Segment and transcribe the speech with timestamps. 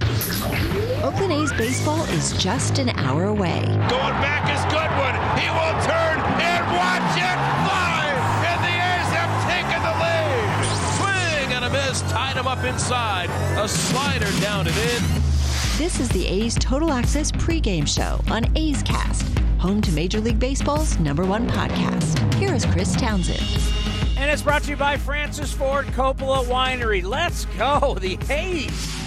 [0.00, 3.60] Oakland A's baseball is just an hour away.
[3.62, 5.14] Going back is Goodwin.
[5.40, 8.14] He will turn and watch it fly.
[8.46, 10.64] And the A's have taken the lead.
[10.98, 12.02] Swing and a miss.
[12.10, 13.30] Tied him up inside.
[13.58, 15.02] A slider down and in.
[15.78, 20.40] This is the A's Total Access pregame show on A's Cast, home to Major League
[20.40, 22.34] Baseball's number one podcast.
[22.34, 23.40] Here is Chris Townsend.
[24.16, 27.04] And it's brought to you by Francis Ford Coppola Winery.
[27.04, 27.96] Let's go.
[28.00, 28.97] The A's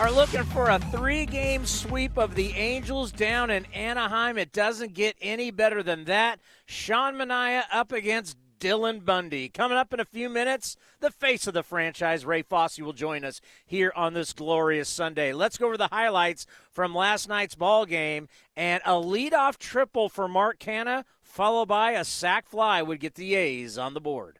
[0.00, 4.38] are looking for a three game sweep of the Angels down in Anaheim.
[4.38, 6.40] It doesn't get any better than that.
[6.64, 9.50] Sean Manaea up against Dylan Bundy.
[9.50, 13.26] Coming up in a few minutes, the face of the franchise, Ray Fosse, will join
[13.26, 15.34] us here on this glorious Sunday.
[15.34, 18.26] Let's go over the highlights from last night's ball game.
[18.56, 23.34] And a leadoff triple for Mark Canha, followed by a sac fly, would get the
[23.34, 24.38] A's on the board.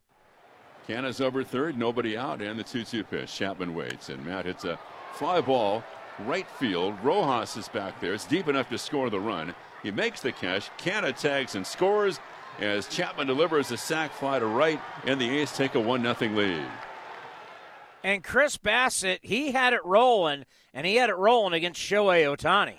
[0.89, 3.35] Canha's over third, nobody out, and the 2 2 pitch.
[3.35, 4.79] Chapman waits, and Matt hits a
[5.15, 5.85] fly ball
[6.27, 6.95] right field.
[7.03, 8.13] Rojas is back there.
[8.13, 9.55] It's deep enough to score the run.
[9.83, 10.71] He makes the catch.
[10.79, 12.21] Canha tags and scores
[12.59, 16.35] as Chapman delivers a sac fly to right, and the A's take a 1 0
[16.35, 16.67] lead.
[18.03, 22.77] And Chris Bassett, he had it rolling, and he had it rolling against Shohei Ohtani.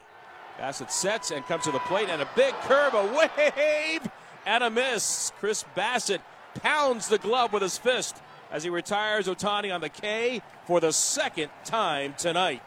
[0.58, 4.08] Bassett sets and comes to the plate, and a big curve, a wave,
[4.46, 5.32] and a miss.
[5.40, 6.22] Chris Bassett
[6.56, 8.18] pounds the glove with his fist
[8.52, 12.62] as he retires Ohtani on the K for the second time tonight.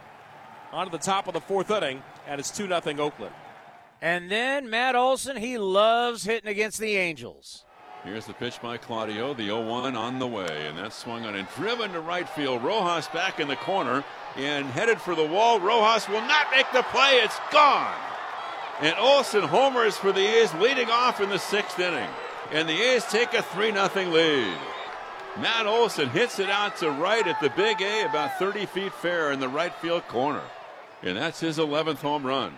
[0.72, 3.34] On to the top of the fourth inning, and it's 2 0 Oakland.
[4.02, 7.64] And then Matt Olson, he loves hitting against the Angels.
[8.02, 11.34] Here's the pitch by Claudio, the 0 1 on the way, and that's swung on
[11.34, 12.62] and driven to right field.
[12.62, 14.04] Rojas back in the corner
[14.36, 15.60] and headed for the wall.
[15.60, 17.94] Rojas will not make the play, it's gone.
[18.80, 22.10] And Olson homers for the A's leading off in the sixth inning.
[22.52, 24.58] And the A's take a 3 0 lead.
[25.36, 29.32] Matt Olson hits it out to right at the big A, about 30 feet fair
[29.32, 30.42] in the right field corner.
[31.02, 32.54] And that's his 11th home run.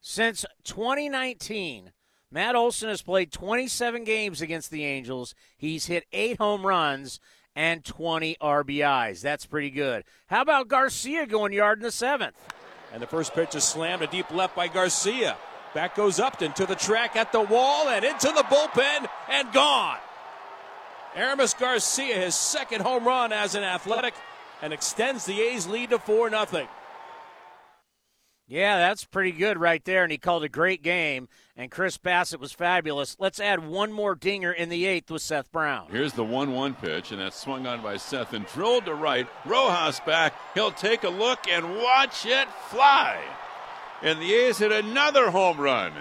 [0.00, 1.92] Since 2019,
[2.30, 5.34] Matt Olson has played 27 games against the Angels.
[5.58, 7.20] He's hit eight home runs
[7.54, 9.20] and 20 RBIs.
[9.20, 10.04] That's pretty good.
[10.28, 12.36] How about Garcia going yard in the seventh?
[12.92, 15.36] And the first pitch is slammed to deep left by Garcia.
[15.74, 19.98] Back goes Upton to the track at the wall and into the bullpen and gone.
[21.16, 24.14] Aramis Garcia, his second home run as an athletic,
[24.60, 26.68] and extends the A's lead to 4 0.
[28.48, 30.04] Yeah, that's pretty good right there.
[30.04, 31.28] And he called a great game.
[31.56, 33.16] And Chris Bassett was fabulous.
[33.18, 35.88] Let's add one more dinger in the eighth with Seth Brown.
[35.90, 39.26] Here's the 1 1 pitch, and that's swung on by Seth and drilled to right.
[39.46, 40.34] Rojas back.
[40.54, 43.18] He'll take a look and watch it fly.
[44.02, 45.92] And the A's hit another home run.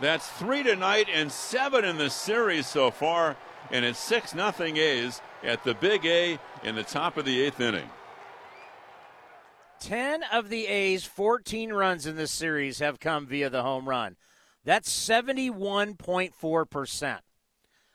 [0.00, 3.36] That's three tonight and seven in the series so far.
[3.70, 7.60] And it's 6 0 A's at the big A in the top of the eighth
[7.60, 7.88] inning.
[9.80, 14.16] 10 of the A's 14 runs in this series have come via the home run.
[14.64, 17.18] That's 71.4%.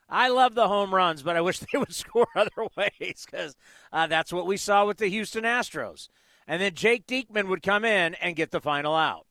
[0.08, 3.56] I love the home runs, but I wish they would score other ways because
[3.92, 6.10] uh, that's what we saw with the Houston Astros.
[6.48, 9.26] And then Jake Diekman would come in and get the final out.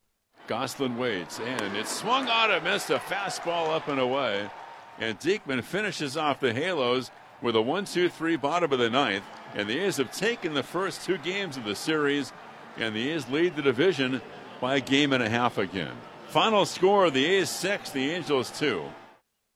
[0.47, 4.51] Gosselin waits, and it's swung on and missed a fastball up and away.
[4.99, 7.11] And Diekman finishes off the Halos
[7.43, 9.25] with a 1 2 3 bottom of the ninth.
[9.55, 12.32] And the A's have taken the first two games of the series
[12.76, 14.20] and the A's lead the division
[14.61, 15.93] by a game and a half again.
[16.29, 18.85] Final score: the A's six, the Angels two.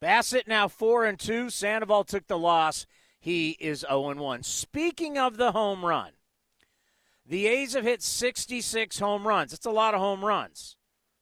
[0.00, 1.50] Bassett now four and two.
[1.50, 2.86] Sandoval took the loss.
[3.18, 4.44] He is 0 and 1.
[4.44, 6.12] Speaking of the home run,
[7.26, 9.52] the A's have hit 66 home runs.
[9.52, 10.76] It's a lot of home runs.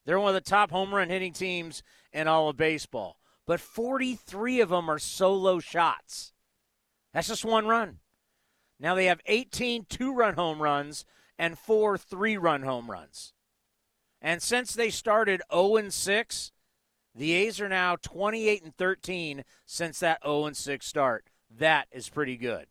[0.05, 1.83] They're one of the top home run hitting teams
[2.13, 3.19] in all of baseball.
[3.47, 6.33] But 43 of them are solo shots.
[7.13, 7.99] That's just one run.
[8.79, 11.05] Now they have 18 two run home runs
[11.39, 13.33] and four three run home runs.
[14.21, 16.53] And since they started 0 6,
[17.15, 21.31] the A's are now 28 and 13 since that 0 6 start.
[21.51, 22.67] That is pretty good.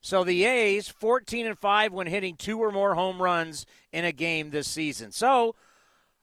[0.00, 4.12] So the A's 14 and 5 when hitting two or more home runs in a
[4.12, 5.10] game this season.
[5.10, 5.56] So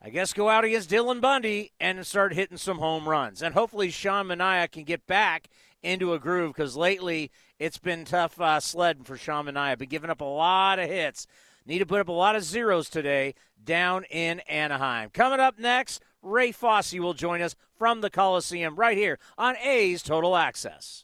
[0.06, 3.42] I guess go out against Dylan Bundy and start hitting some home runs.
[3.42, 5.50] And hopefully Sean Manaea can get back
[5.82, 9.80] into a groove because lately it's been tough uh, sledding for Sean Manaea.
[9.80, 11.26] Been giving up a lot of hits.
[11.66, 15.10] Need to put up a lot of zeros today down in Anaheim.
[15.10, 20.04] Coming up next, Ray Fosse will join us from the Coliseum right here on A's
[20.04, 21.04] Total Access.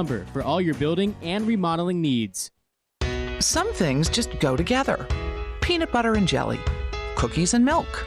[0.00, 2.50] Lumber for all your building and remodeling needs.
[3.38, 5.06] Some things just go together
[5.60, 6.58] peanut butter and jelly,
[7.16, 8.06] cookies and milk,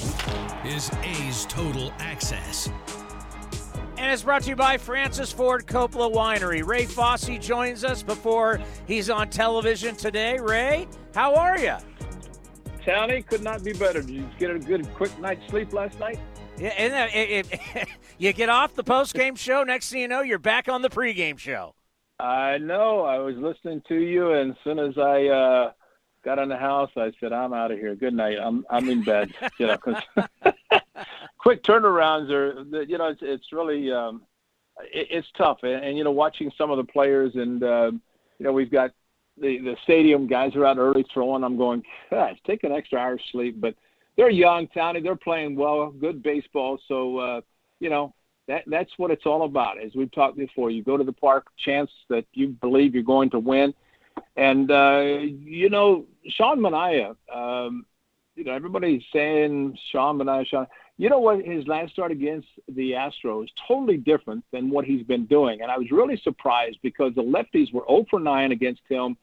[0.65, 2.69] is A's Total Access.
[3.97, 6.65] And it's brought to you by Francis Ford Coppola Winery.
[6.65, 10.39] Ray Fosse joins us before he's on television today.
[10.39, 11.75] Ray, how are you?
[12.85, 14.01] Townie could not be better.
[14.01, 16.19] Did you get a good, quick night's sleep last night?
[16.57, 17.87] Yeah, and it, it,
[18.17, 19.63] you get off the post game show.
[19.63, 21.75] Next thing you know, you're back on the pregame show.
[22.19, 23.01] I know.
[23.01, 25.71] I was listening to you, and as soon as I uh,
[26.23, 27.95] got in the house, I said, "I'm out of here.
[27.95, 28.37] Good night.
[28.41, 30.01] I'm I'm in bed." you know, because
[31.37, 34.21] quick turnarounds are, you know, it's it's really um,
[34.93, 37.91] it, it's tough, and, and you know, watching some of the players, and uh,
[38.39, 38.91] you know, we've got
[39.39, 41.43] the the stadium guys are out early throwing.
[41.43, 43.75] I'm going, gosh, take an extra hour's sleep, but
[44.17, 45.05] they're young, talented.
[45.05, 46.79] They're playing well, good baseball.
[46.87, 47.41] So uh,
[47.79, 48.13] you know,
[48.47, 49.81] that that's what it's all about.
[49.81, 53.29] As we've talked before, you go to the park, chance that you believe you're going
[53.31, 53.73] to win,
[54.35, 57.15] and uh, you know Sean Manaea.
[57.33, 57.85] Um,
[58.35, 60.45] you know everybody's saying Sean Manaea.
[60.47, 60.67] Sean.
[60.97, 61.43] You know what?
[61.43, 65.77] His last start against the Astros totally different than what he's been doing, and I
[65.77, 69.17] was really surprised because the lefties were 0 for 9 against him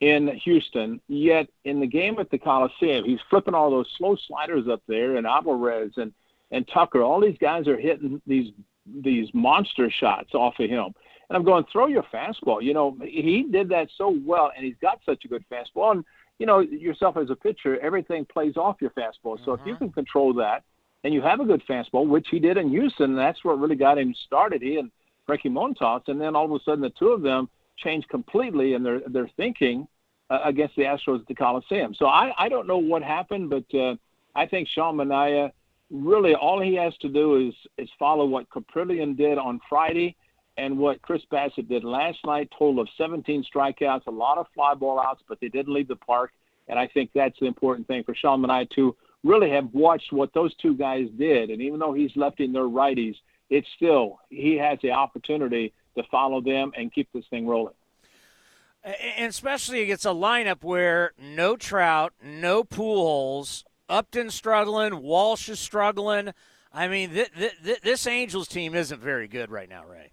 [0.00, 1.00] in Houston.
[1.08, 5.16] Yet in the game at the Coliseum, he's flipping all those slow sliders up there,
[5.16, 6.12] and Alvarez and
[6.50, 7.02] and Tucker.
[7.02, 8.52] All these guys are hitting these
[9.02, 10.94] these monster shots off of him.
[11.30, 12.60] And I'm going, throw your fastball.
[12.60, 15.92] You know, he did that so well, and he's got such a good fastball.
[15.92, 16.04] And,
[16.40, 19.38] you know, yourself as a pitcher, everything plays off your fastball.
[19.44, 19.52] So mm-hmm.
[19.52, 19.84] if you mm-hmm.
[19.84, 20.64] can control that
[21.04, 23.96] and you have a good fastball, which he did in Houston, that's what really got
[23.96, 24.60] him started.
[24.60, 24.90] He and
[25.24, 26.08] Frankie Montas.
[26.08, 29.30] And then all of a sudden, the two of them changed completely in their, their
[29.36, 29.86] thinking
[30.30, 31.94] uh, against the Astros at the Coliseum.
[31.94, 33.94] So I, I don't know what happened, but uh,
[34.34, 35.52] I think Sean Manaea
[35.90, 40.16] really all he has to do is is follow what Kaprielian did on Friday
[40.60, 42.50] and what Chris Bassett did last night.
[42.56, 45.96] Total of 17 strikeouts, a lot of fly ball outs, but they didn't leave the
[45.96, 46.32] park.
[46.68, 50.12] And I think that's the important thing for Sean and I to really have watched
[50.12, 51.50] what those two guys did.
[51.50, 53.16] And even though he's lefting their righties,
[53.48, 57.74] it's still he has the opportunity to follow them and keep this thing rolling.
[58.84, 66.32] And especially against a lineup where no Trout, no Pujols, Upton struggling, Walsh is struggling.
[66.72, 70.12] I mean, th- th- th- this Angels team isn't very good right now, Ray.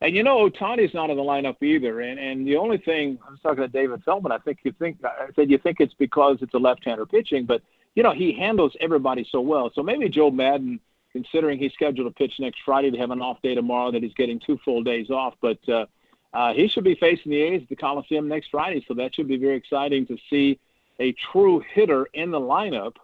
[0.00, 2.00] And you know, Ohtani's not in the lineup either.
[2.00, 4.98] And and the only thing I was talking to David Feldman, I think you think
[5.04, 7.62] I said you think it's because it's a left-hander pitching, but
[7.94, 9.70] you know he handles everybody so well.
[9.74, 10.78] So maybe Joe Maddon,
[11.12, 14.14] considering he's scheduled to pitch next Friday, to have an off day tomorrow, that he's
[14.14, 15.34] getting two full days off.
[15.40, 15.86] But uh,
[16.32, 19.26] uh, he should be facing the A's at the Coliseum next Friday, so that should
[19.26, 20.60] be very exciting to see
[21.00, 22.94] a true hitter in the lineup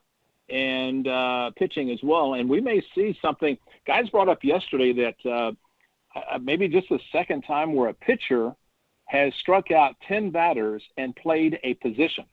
[0.48, 2.34] and uh, pitching as well.
[2.34, 3.56] And we may see something.
[3.86, 5.54] Guys brought up yesterday that
[6.14, 8.54] uh, maybe just the second time where a pitcher
[9.06, 12.24] has struck out 10 batters and played a position.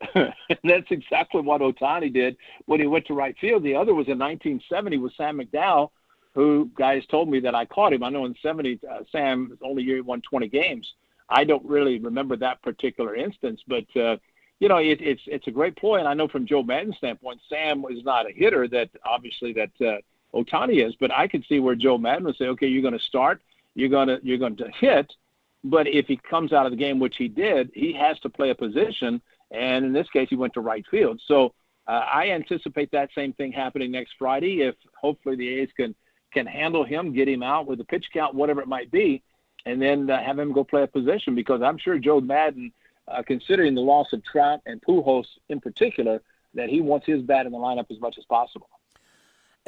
[0.14, 3.62] that's exactly what Ohtani did when he went to right field.
[3.62, 5.90] The other was in 1970 with Sam McDowell,
[6.34, 8.04] who guys told me that I caught him.
[8.04, 10.86] I know in 70, uh, Sam only year won 20 games.
[11.28, 14.16] I don't really remember that particular instance, but uh,
[14.60, 17.40] you know, it, it's it's a great ploy, and I know from Joe Maddon's standpoint,
[17.48, 19.98] Sam is not a hitter that obviously that uh,
[20.34, 23.04] Ohtani is, but I could see where Joe Maddon would say, okay, you're going to
[23.04, 23.40] start,
[23.74, 25.12] you're going to you're going to hit,
[25.64, 28.50] but if he comes out of the game, which he did, he has to play
[28.50, 29.20] a position,
[29.50, 31.20] and in this case, he went to right field.
[31.26, 31.54] So
[31.86, 34.62] uh, I anticipate that same thing happening next Friday.
[34.62, 35.94] If hopefully the A's can
[36.32, 39.22] can handle him, get him out with a pitch count, whatever it might be,
[39.64, 42.70] and then uh, have him go play a position because I'm sure Joe Maddon,
[43.08, 46.20] uh, considering the loss of Trout and Pujols in particular,
[46.54, 48.68] that he wants his bat in the lineup as much as possible.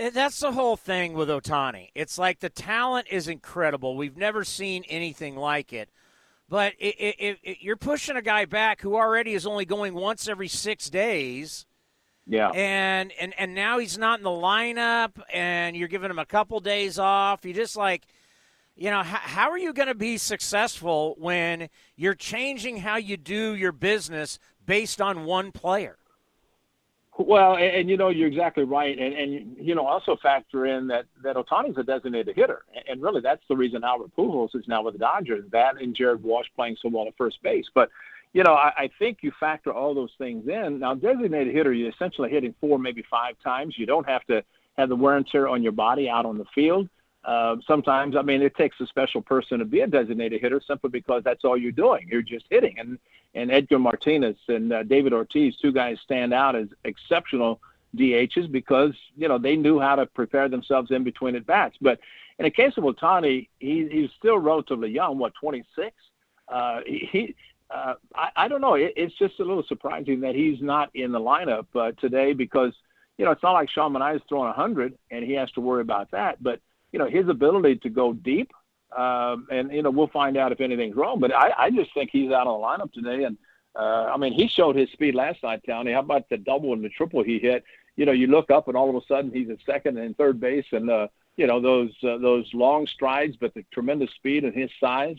[0.09, 1.91] That's the whole thing with Ohtani.
[1.95, 3.97] It's like the talent is incredible.
[3.97, 5.91] We've never seen anything like it.
[6.49, 10.27] But it, it, it, you're pushing a guy back who already is only going once
[10.27, 11.67] every six days.
[12.27, 12.49] Yeah.
[12.49, 16.59] And and and now he's not in the lineup, and you're giving him a couple
[16.61, 17.45] days off.
[17.45, 18.05] You just like,
[18.77, 23.17] you know, how, how are you going to be successful when you're changing how you
[23.17, 25.99] do your business based on one player?
[27.27, 30.87] Well, and, and, you know you're exactly right, and and you know also factor in
[30.89, 34.83] that that Ohtani's a designated hitter, and really that's the reason Albert Pujols is now
[34.83, 35.45] with the Dodgers.
[35.53, 37.91] That and Jared Walsh playing so well at first base, but
[38.33, 40.79] you know I, I think you factor all those things in.
[40.79, 43.75] Now, designated hitter, you're essentially hitting four, maybe five times.
[43.77, 44.43] You don't have to
[44.79, 46.89] have the wear and tear on your body out on the field.
[47.25, 50.89] Uh, sometimes, I mean, it takes a special person to be a designated hitter simply
[50.89, 52.09] because that's all you're doing.
[52.11, 52.99] You're just hitting, and
[53.35, 57.61] and Edgar Martinez and uh, David Ortiz, two guys stand out as exceptional
[57.97, 61.77] DHs because you know they knew how to prepare themselves in between at bats.
[61.81, 62.01] But
[62.39, 65.19] in the case of Ohtani, he, he's still relatively young.
[65.19, 65.95] What 26?
[66.49, 67.35] Uh, he
[67.71, 68.75] uh, I, I don't know.
[68.75, 72.73] It, it's just a little surprising that he's not in the lineup uh, today because
[73.19, 75.83] you know it's not like Sean Manaea is throwing 100 and he has to worry
[75.83, 76.43] about that.
[76.43, 76.61] But
[76.93, 78.51] you know his ability to go deep
[78.97, 81.21] um, and you know we'll find out if anything's wrong.
[81.21, 83.25] But I, I just think he's out of the lineup today.
[83.25, 83.39] And
[83.77, 85.93] uh, I mean he showed his speed last night, Tony.
[85.93, 87.65] How about the double and the triple he hit?
[87.97, 90.41] You know, you look up and all of a sudden he's at second and third
[90.41, 94.55] base, and uh, you know those uh, those long strides, but the tremendous speed and
[94.55, 95.17] his size.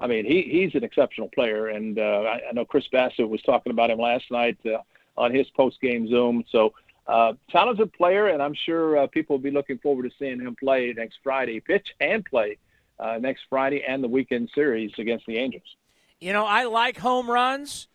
[0.00, 3.42] I mean, he he's an exceptional player, and uh, I, I know Chris Bassett was
[3.42, 4.78] talking about him last night uh,
[5.16, 6.42] on his post game Zoom.
[6.50, 6.72] So
[7.06, 10.56] uh, talented player, and I'm sure uh, people will be looking forward to seeing him
[10.58, 12.58] play next Friday, pitch and play
[12.98, 15.76] uh, next Friday and the weekend series against the Angels.
[16.20, 17.88] You know, I like home runs,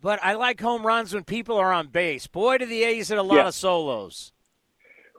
[0.00, 2.26] but I like home runs when people are on base.
[2.28, 3.48] Boy, do the A's hit a lot yeah.
[3.48, 4.32] of solos.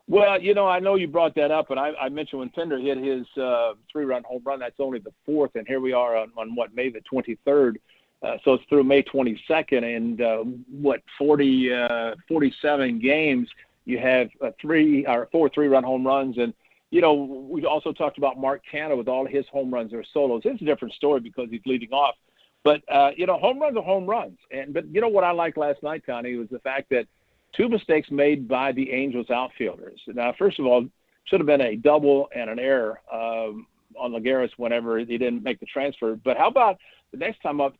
[0.07, 2.77] Well, you know, I know you brought that up, and I, I mentioned when Pinder
[2.77, 4.59] hit his uh, three-run home run.
[4.59, 7.75] That's only the fourth, and here we are on, on what May the 23rd.
[8.24, 10.38] Uh, so it's through May 22nd, and uh,
[10.72, 13.50] what 40, uh, 47 games.
[13.86, 16.53] You have uh, three or four three-run home runs, and
[16.89, 20.44] you know, we also talked about Mark Canha with all his home runs or solos.
[20.46, 22.15] It's a different story because he's leading off.
[22.63, 24.38] But uh, you know, home runs are home runs.
[24.51, 27.08] And but you know what I liked last night, Connie, was the fact that
[27.53, 30.00] two mistakes made by the Angels outfielders.
[30.08, 30.86] Now, first of all,
[31.25, 35.60] should have been a double and an error um, on Lagares whenever he didn't make
[35.60, 36.15] the transfer.
[36.15, 36.77] But how about
[37.12, 37.74] the next time up,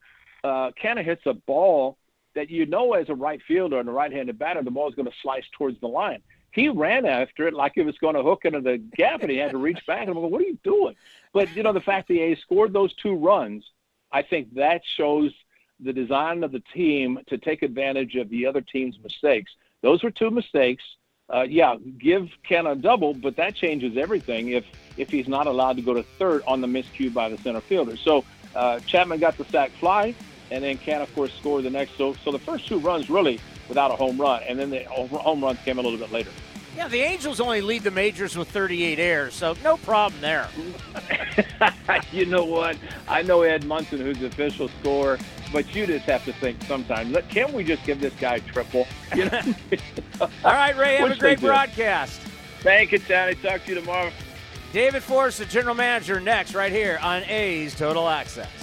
[0.44, 1.98] uh, Canha hits a ball
[2.36, 5.06] that you know as a right fielder and a right-handed batter, the ball is going
[5.06, 6.22] to slice towards the line
[6.54, 9.38] he ran after it like it was going to hook into the gap, and he
[9.38, 10.02] had to reach back.
[10.02, 10.96] And I'm like, what are you doing?
[11.34, 13.66] But you know, the fact that he scored those two runs,
[14.12, 15.32] I think that shows
[15.80, 19.52] the design of the team to take advantage of the other team's mistakes.
[19.82, 20.84] Those were two mistakes.
[21.34, 24.64] Uh, yeah, give Ken a double, but that changes everything if
[24.96, 27.98] if he's not allowed to go to third on the miscue by the center fielder.
[27.98, 28.24] So
[28.54, 30.16] uh, Chapman got the sac fly,
[30.54, 31.98] and then Canha, of course, score the next.
[31.98, 35.44] So so the first two runs really without a home run, and then the home
[35.44, 36.30] runs came a little bit later.
[36.76, 40.48] Yeah, the Angels only lead the majors with 38 airs, so no problem there.
[42.12, 42.78] you know what?
[43.08, 45.20] I know Ed Munson, who's the official scorer,
[45.52, 47.16] but you just have to think sometimes.
[47.30, 48.88] Can we just give this guy triple?
[49.16, 49.42] You know?
[50.22, 52.20] All right, Ray, have Which a great broadcast.
[52.62, 53.36] Thank you, Johnny.
[53.36, 54.12] Talk to you tomorrow.
[54.72, 58.63] David Forst, the general manager, next, right here on A's Total Access.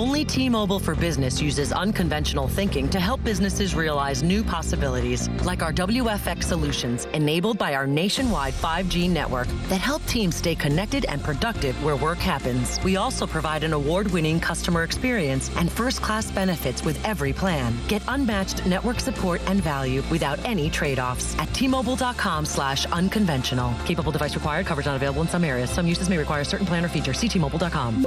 [0.00, 5.62] Only T Mobile for Business uses unconventional thinking to help businesses realize new possibilities, like
[5.62, 11.22] our WFX solutions, enabled by our nationwide 5G network that help teams stay connected and
[11.22, 12.82] productive where work happens.
[12.82, 17.74] We also provide an award winning customer experience and first class benefits with every plan.
[17.88, 23.74] Get unmatched network support and value without any trade offs at T Mobile.com slash unconventional.
[23.84, 25.68] Capable device required, coverage not available in some areas.
[25.68, 27.12] Some uses may require certain plan or feature.
[27.12, 28.06] See T Mobile.com.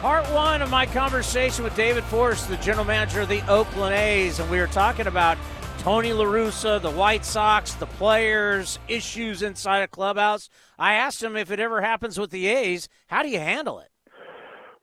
[0.00, 4.40] Part one of my conversation with David Forst, the general manager of the Oakland A's,
[4.40, 5.36] and we were talking about
[5.80, 10.48] Tony LaRussa, the White Sox, the players, issues inside a clubhouse.
[10.78, 13.90] I asked him if it ever happens with the A's, how do you handle it?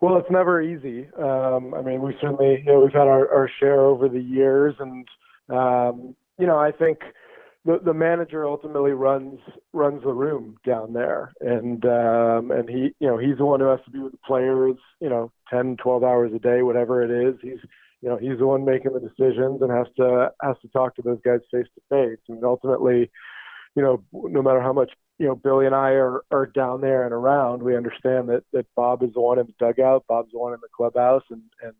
[0.02, 1.10] Well, it's never easy.
[1.18, 4.76] Um, I mean, we certainly, you know, we've had our, our share over the years,
[4.80, 5.08] and
[5.50, 7.00] um, you know, I think
[7.68, 9.40] the the manager ultimately runs
[9.74, 13.68] runs the room down there, and um, and he, you know, he's the one who
[13.68, 17.12] has to be with the players, you know, 10, 12 hours a day, whatever it
[17.12, 17.36] is.
[17.42, 17.60] He's,
[18.02, 21.02] you know, he's the one making the decisions and has to has to talk to
[21.02, 23.12] those guys face to face, and ultimately,
[23.76, 27.04] you know, no matter how much you know Billy and I are are down there
[27.04, 30.40] and around, we understand that that Bob is the one in the dugout, Bob's the
[30.40, 31.74] one in the clubhouse, and and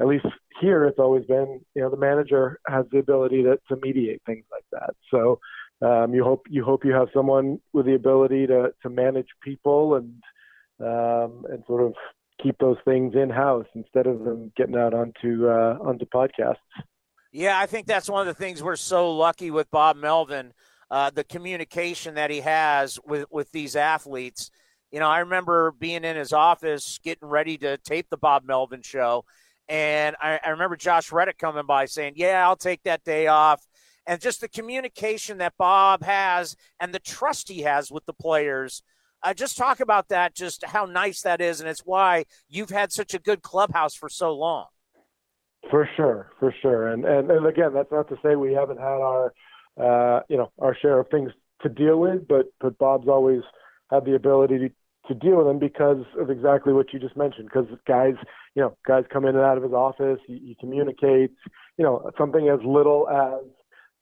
[0.00, 0.26] at least
[0.60, 4.44] here it's always been you know the manager has the ability to to mediate things
[4.50, 4.94] like that.
[5.10, 5.38] So
[5.82, 9.94] um, you hope you hope you have someone with the ability to to manage people
[9.94, 10.22] and
[10.80, 11.94] um, and sort of
[12.42, 16.56] keep those things in house instead of them getting out onto uh, onto podcasts.
[17.32, 20.52] Yeah, I think that's one of the things we're so lucky with Bob Melvin,
[20.90, 24.50] uh, the communication that he has with, with these athletes.
[24.90, 28.82] You know, I remember being in his office getting ready to tape the Bob Melvin
[28.82, 29.24] show.
[29.70, 33.64] And I, I remember Josh Reddick coming by saying, Yeah, I'll take that day off.
[34.04, 38.82] And just the communication that Bob has and the trust he has with the players.
[39.22, 41.60] Uh, just talk about that, just how nice that is.
[41.60, 44.66] And it's why you've had such a good clubhouse for so long.
[45.70, 48.86] For sure, for sure, and and, and again, that's not to say we haven't had
[48.86, 49.32] our,
[49.78, 51.30] uh, you know, our share of things
[51.62, 53.42] to deal with, but but Bob's always
[53.90, 54.72] had the ability
[55.10, 57.48] to, deal with them because of exactly what you just mentioned.
[57.52, 58.14] Because guys,
[58.54, 61.34] you know, guys come in and out of his office, he, he communicates,
[61.76, 63.44] you know, something as little as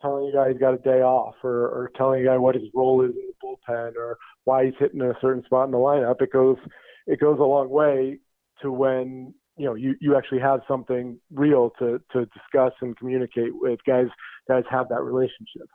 [0.00, 2.68] telling a guy he's got a day off, or or telling a guy what his
[2.74, 6.20] role is in the bullpen, or why he's hitting a certain spot in the lineup.
[6.20, 6.56] It goes
[7.06, 8.18] it goes a long way
[8.62, 13.50] to when you know you you actually have something real to to discuss and communicate
[13.52, 14.06] with guys
[14.48, 15.68] guys have that relationship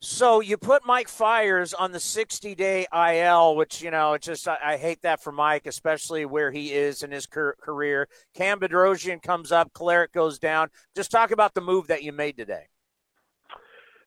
[0.00, 4.46] So you put Mike Fiers on the 60 day IL, which, you know, it's just,
[4.46, 8.06] I, I, hate that for Mike, especially where he is in his career.
[8.34, 10.68] Cam Bedrosian comes up, Kolarek goes down.
[10.94, 12.64] Just talk about the move that you made today.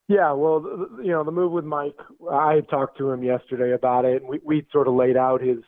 [0.08, 0.64] Yeah, well,
[1.04, 1.98] you know, the move with Mike,
[2.32, 4.22] I talked to him yesterday about it.
[4.22, 5.60] And we, we sort of laid out his,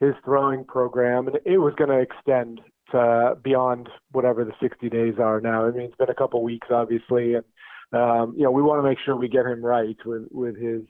[0.00, 5.14] his throwing program, and it was going to extend to beyond whatever the 60 days
[5.18, 5.66] are now.
[5.66, 7.44] I mean, it's been a couple weeks, obviously, and
[7.92, 10.82] um, you know, we want to make sure we get him right with with his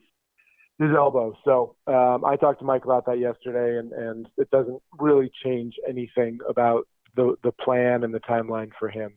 [0.78, 1.34] his elbow.
[1.44, 5.74] So um, I talked to Mike about that yesterday, and and it doesn't really change
[5.88, 6.86] anything about
[7.16, 9.14] the the plan and the timeline for him.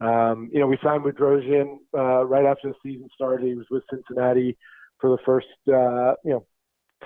[0.00, 3.46] Um, you know, we signed with Drosian uh, right after the season started.
[3.46, 4.56] He was with Cincinnati
[5.00, 6.46] for the first uh, you know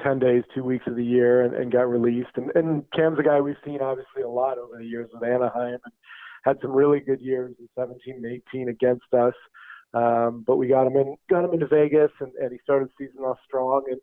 [0.02, 2.30] 10 days, two weeks of the year and, and got released.
[2.36, 5.78] And, and Cam's a guy we've seen obviously a lot over the years with Anaheim
[5.84, 5.92] and
[6.44, 9.34] had some really good years in 17 and 18 against us.
[9.94, 13.06] Um, but we got him in, got him into Vegas, and, and he started the
[13.06, 13.84] season off strong.
[13.90, 14.00] And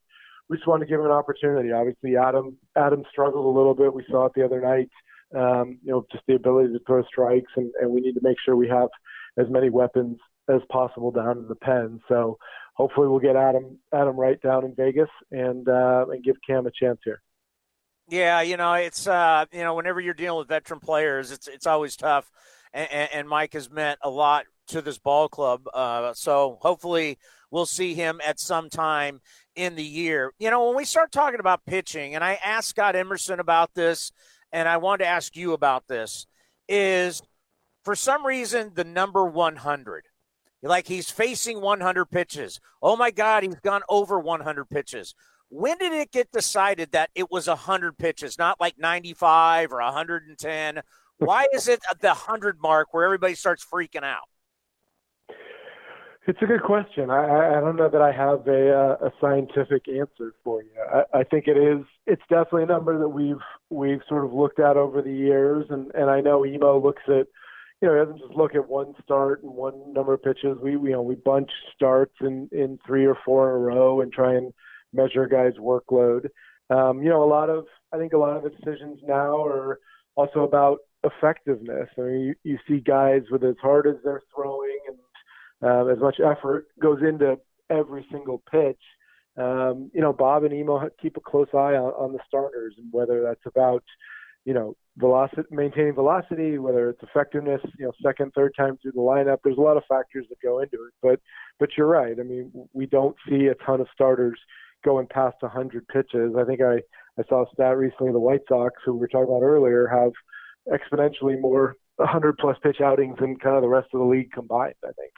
[0.50, 1.72] we just wanted to give him an opportunity.
[1.72, 3.93] Obviously, Adam Adam struggled a little bit.
[3.93, 4.89] We saw it the other night.
[5.36, 8.38] Um, you know, just the ability to throw strikes, and, and we need to make
[8.43, 8.89] sure we have
[9.38, 12.00] as many weapons as possible down in the pen.
[12.08, 12.38] So
[12.76, 16.72] hopefully, we'll get Adam Adam right down in Vegas and uh, and give Cam a
[16.72, 17.22] chance here.
[18.10, 21.65] Yeah, you know, it's uh, you know, whenever you're dealing with veteran players, it's it's
[21.67, 22.30] always tough.
[22.74, 25.67] And, and Mike has meant a lot to this ball club.
[25.73, 27.17] Uh, so hopefully
[27.52, 29.21] we'll see him at some time
[29.56, 30.34] in the year.
[30.39, 34.12] You know, when we start talking about pitching, and I asked Scott Emerson about this,
[34.52, 36.28] and I wanted to ask you about this,
[36.67, 37.21] is
[37.84, 40.06] for some reason the number 100.
[40.62, 42.60] Like he's facing 100 pitches.
[42.82, 45.13] Oh my God, he's gone over 100 pitches.
[45.49, 50.82] When did it get decided that it was 100 pitches, not like 95 or 110?
[51.17, 54.28] Why is it the 100 mark where everybody starts freaking out?
[56.26, 57.10] It's a good question.
[57.10, 60.70] I, I don't know that I have a, uh, a scientific answer for you.
[60.94, 61.86] I, I think it is.
[62.08, 65.92] It's definitely a number that we've we've sort of looked at over the years, and
[65.94, 67.28] and I know Emo looks at,
[67.82, 70.58] you know, he doesn't just look at one start and one number of pitches.
[70.62, 74.12] We, you know we bunch starts in in three or four in a row and
[74.12, 74.54] try and
[74.94, 76.30] measure guys' workload.
[76.70, 79.80] Um, you know, a lot of I think a lot of the decisions now are
[80.16, 81.90] also about effectiveness.
[81.98, 84.53] I mean, you, you see guys with as hard as they're throwing
[85.63, 87.38] uh, as much effort goes into
[87.69, 88.80] every single pitch.
[89.38, 92.88] Um, you know, Bob and Emo keep a close eye on, on the starters and
[92.91, 93.84] whether that's about,
[94.45, 98.99] you know, velocity, maintaining velocity, whether it's effectiveness, you know, second, third time through the
[98.99, 99.38] lineup.
[99.43, 101.19] There's a lot of factors that go into it, but
[101.60, 102.15] but you're right.
[102.19, 104.39] I mean, we don't see a ton of starters
[104.86, 106.36] going past 100 pitches.
[106.38, 106.76] I think I
[107.19, 108.12] I saw a stat recently.
[108.12, 110.12] The White Sox, who we were talking about earlier, have
[110.71, 114.76] exponentially more 100 plus pitch outings than kind of the rest of the league combined.
[114.84, 115.12] I think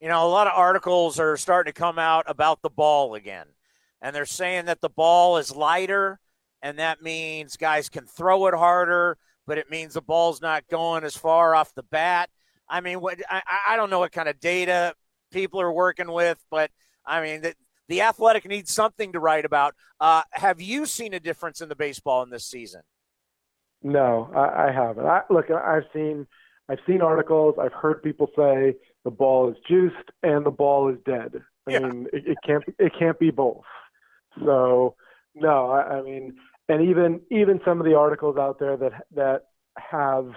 [0.00, 3.46] you know, a lot of articles are starting to come out about the ball again.
[4.02, 6.20] And they're saying that the ball is lighter,
[6.62, 11.04] and that means guys can throw it harder, but it means the ball's not going
[11.04, 12.28] as far off the bat.
[12.68, 14.94] I mean, what I, I don't know what kind of data
[15.32, 16.70] people are working with, but
[17.06, 17.54] I mean, the,
[17.88, 19.74] the athletic needs something to write about.
[20.00, 22.82] Uh, have you seen a difference in the baseball in this season?
[23.82, 25.06] No, I, I haven't.
[25.06, 26.26] I, look, I've seen
[26.68, 27.54] I've seen articles.
[27.60, 28.74] I've heard people say
[29.06, 31.40] the ball is juiced and the ball is dead.
[31.68, 31.78] I yeah.
[31.78, 33.62] mean, it, it can't it can't be both.
[34.44, 34.96] So
[35.32, 36.34] no, I, I mean,
[36.68, 39.42] and even even some of the articles out there that that
[39.78, 40.32] have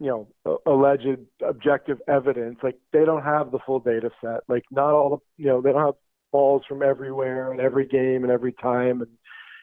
[0.00, 4.40] you know alleged objective evidence, like they don't have the full data set.
[4.48, 5.94] Like not all the you know they don't have
[6.32, 9.10] balls from everywhere and every game and every time, and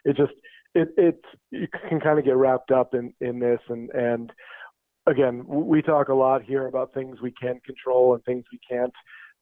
[0.06, 0.40] it just
[0.74, 4.32] it it's you can kind of get wrapped up in in this and and
[5.08, 8.93] again, we talk a lot here about things we can control and things we can't.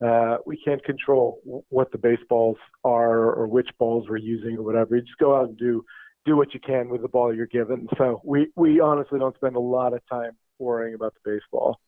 [0.06, 4.96] Uh, we can't control what the baseballs are or which balls we're using or whatever.
[4.96, 5.84] You just go out and do
[6.26, 7.88] do what you can with the ball you're given.
[7.98, 11.80] So we we honestly don't spend a lot of time worrying about the baseball.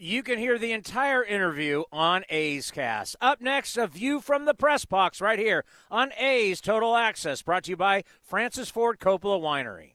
[0.00, 3.16] You can hear the entire interview on A's Cast.
[3.20, 7.64] Up next, a view from the press box right here on A's Total Access, brought
[7.64, 9.94] to you by Francis Ford Coppola Winery.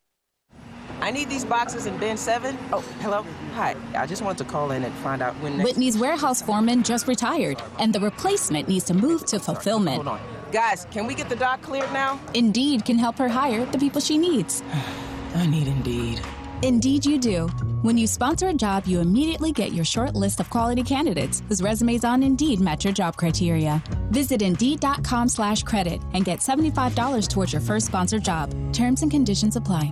[1.01, 2.57] I need these boxes in bin seven.
[2.71, 3.25] Oh, hello.
[3.55, 3.75] Hi.
[3.95, 5.57] I just wanted to call in and find out when.
[5.57, 9.95] Next- Whitney's warehouse foreman just retired, and the replacement needs to move to fulfillment.
[9.95, 10.21] Hold on.
[10.51, 12.19] Guys, can we get the dock cleared now?
[12.33, 14.63] Indeed can help her hire the people she needs.
[15.35, 16.21] I need Indeed.
[16.63, 17.47] Indeed, you do.
[17.81, 21.59] When you sponsor a job, you immediately get your short list of quality candidates whose
[21.63, 23.81] resumes on Indeed match your job criteria.
[24.11, 28.53] Visit Indeed.com slash credit and get $75 towards your first sponsored job.
[28.73, 29.91] Terms and conditions apply.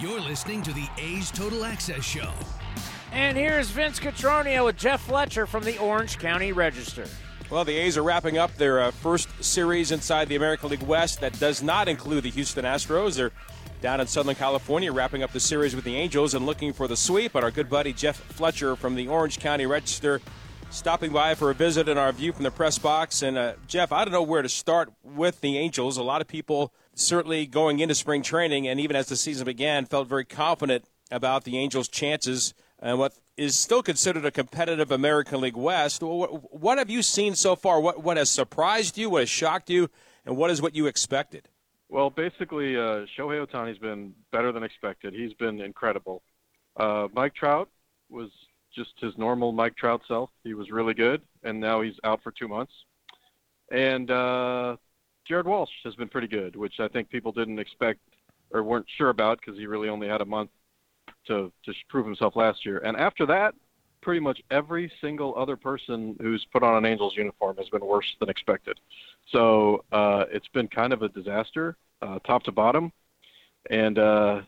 [0.00, 2.30] You're listening to the A's Total Access Show.
[3.10, 7.04] And here's Vince Cotroneo with Jeff Fletcher from the Orange County Register.
[7.50, 11.20] Well, the A's are wrapping up their uh, first series inside the American League West.
[11.20, 13.16] That does not include the Houston Astros.
[13.16, 13.32] They're
[13.80, 16.96] down in Southern California, wrapping up the series with the Angels and looking for the
[16.96, 17.32] sweep.
[17.32, 20.20] But our good buddy Jeff Fletcher from the Orange County Register
[20.70, 23.22] stopping by for a visit and our view from the press box.
[23.22, 25.96] And uh, Jeff, I don't know where to start with the Angels.
[25.96, 29.86] A lot of people certainly going into spring training and even as the season began
[29.86, 35.40] felt very confident about the Angels' chances and what is still considered a competitive American
[35.40, 36.02] League West.
[36.02, 37.80] What, have you seen so far?
[37.80, 39.10] What, what has surprised you?
[39.10, 39.88] What has shocked you?
[40.26, 41.48] And what is what you expected?
[41.88, 45.14] Well, basically, uh, Shohei Ohtani's been better than expected.
[45.14, 46.22] He's been incredible.
[46.76, 47.70] Uh, Mike Trout
[48.10, 48.30] was
[48.74, 50.30] just his normal Mike Trout self.
[50.44, 52.72] He was really good, and now he's out for two months.
[53.72, 54.76] And uh,
[55.28, 58.00] Jared Walsh has been pretty good, which I think people didn't expect
[58.50, 60.50] or weren't sure about because he really only had a month
[61.26, 62.78] to to prove himself last year.
[62.78, 63.54] And after that,
[64.00, 68.06] pretty much every single other person who's put on an Angels uniform has been worse
[68.20, 68.78] than expected.
[69.30, 72.92] So uh, it's been kind of a disaster, uh, top to bottom,
[73.70, 74.40] and uh,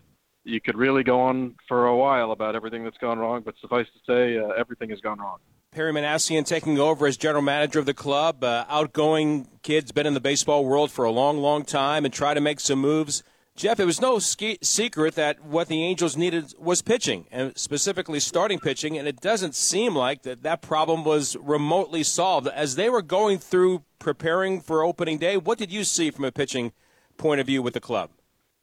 [0.44, 3.42] you could really go on for a while about everything that's gone wrong.
[3.44, 5.38] But suffice to say, uh, everything has gone wrong.
[5.72, 8.42] Perry Minasian taking over as general manager of the club.
[8.42, 12.34] Uh, outgoing kid's been in the baseball world for a long, long time and try
[12.34, 13.22] to make some moves.
[13.54, 18.18] Jeff, it was no ski- secret that what the Angels needed was pitching, and specifically
[18.18, 22.48] starting pitching, and it doesn't seem like that, that problem was remotely solved.
[22.48, 26.32] As they were going through preparing for opening day, what did you see from a
[26.32, 26.72] pitching
[27.16, 28.10] point of view with the club?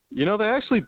[0.10, 0.86] You know, they actually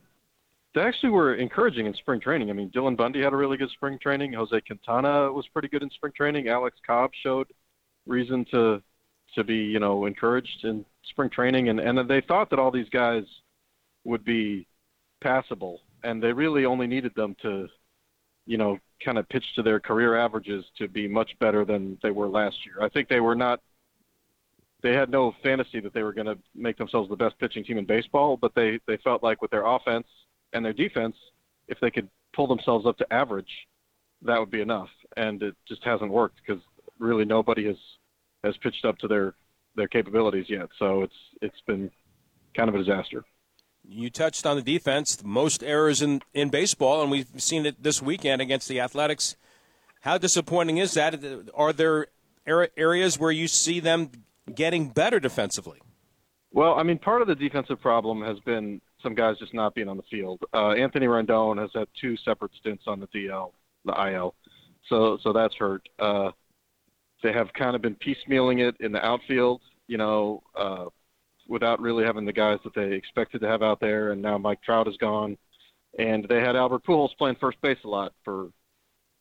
[0.75, 2.49] they actually were encouraging in spring training.
[2.49, 4.33] I mean, Dylan Bundy had a really good spring training.
[4.33, 6.47] Jose Quintana was pretty good in spring training.
[6.47, 7.47] Alex Cobb showed
[8.05, 8.81] reason to
[9.35, 12.89] to be, you know, encouraged in spring training, and and they thought that all these
[12.89, 13.23] guys–
[14.03, 14.67] would be
[15.21, 17.67] passable, and they really only needed them to,
[18.45, 22.11] you know, kind of pitch to their career averages to be much better than they
[22.11, 22.81] were last year.
[22.81, 23.61] I think they were not.
[24.81, 27.77] They had no fantasy that they were going to make themselves the best pitching team
[27.77, 30.07] in baseball, but they they felt like with their offense
[30.53, 31.15] and their defense,
[31.67, 33.67] if they could pull themselves up to average,
[34.21, 34.89] that would be enough.
[35.17, 36.61] And it just hasn't worked because
[36.97, 37.77] really nobody has
[38.43, 39.35] has pitched up to their
[39.75, 40.69] their capabilities yet.
[40.77, 41.91] So it's it's been
[42.55, 43.23] kind of a disaster
[43.89, 48.01] you touched on the defense, most errors in, in baseball, and we've seen it this
[48.01, 49.35] weekend against the Athletics.
[50.01, 51.23] How disappointing is that?
[51.53, 52.07] Are there
[52.47, 54.11] er, areas where you see them
[54.53, 55.79] getting better defensively?
[56.51, 59.87] Well, I mean, part of the defensive problem has been some guys just not being
[59.87, 60.39] on the field.
[60.53, 63.51] Uh, Anthony Rendon has had two separate stints on the DL,
[63.85, 64.35] the IL,
[64.87, 65.87] so so that's hurt.
[65.99, 66.31] Uh,
[67.23, 69.61] they have kind of been piecemealing it in the outfield.
[69.87, 70.85] You know, uh,
[71.49, 74.11] without really having the guys that they expected to have out there.
[74.11, 75.35] And now Mike Trout is gone,
[75.97, 78.49] and they had Albert Pujols playing first base a lot for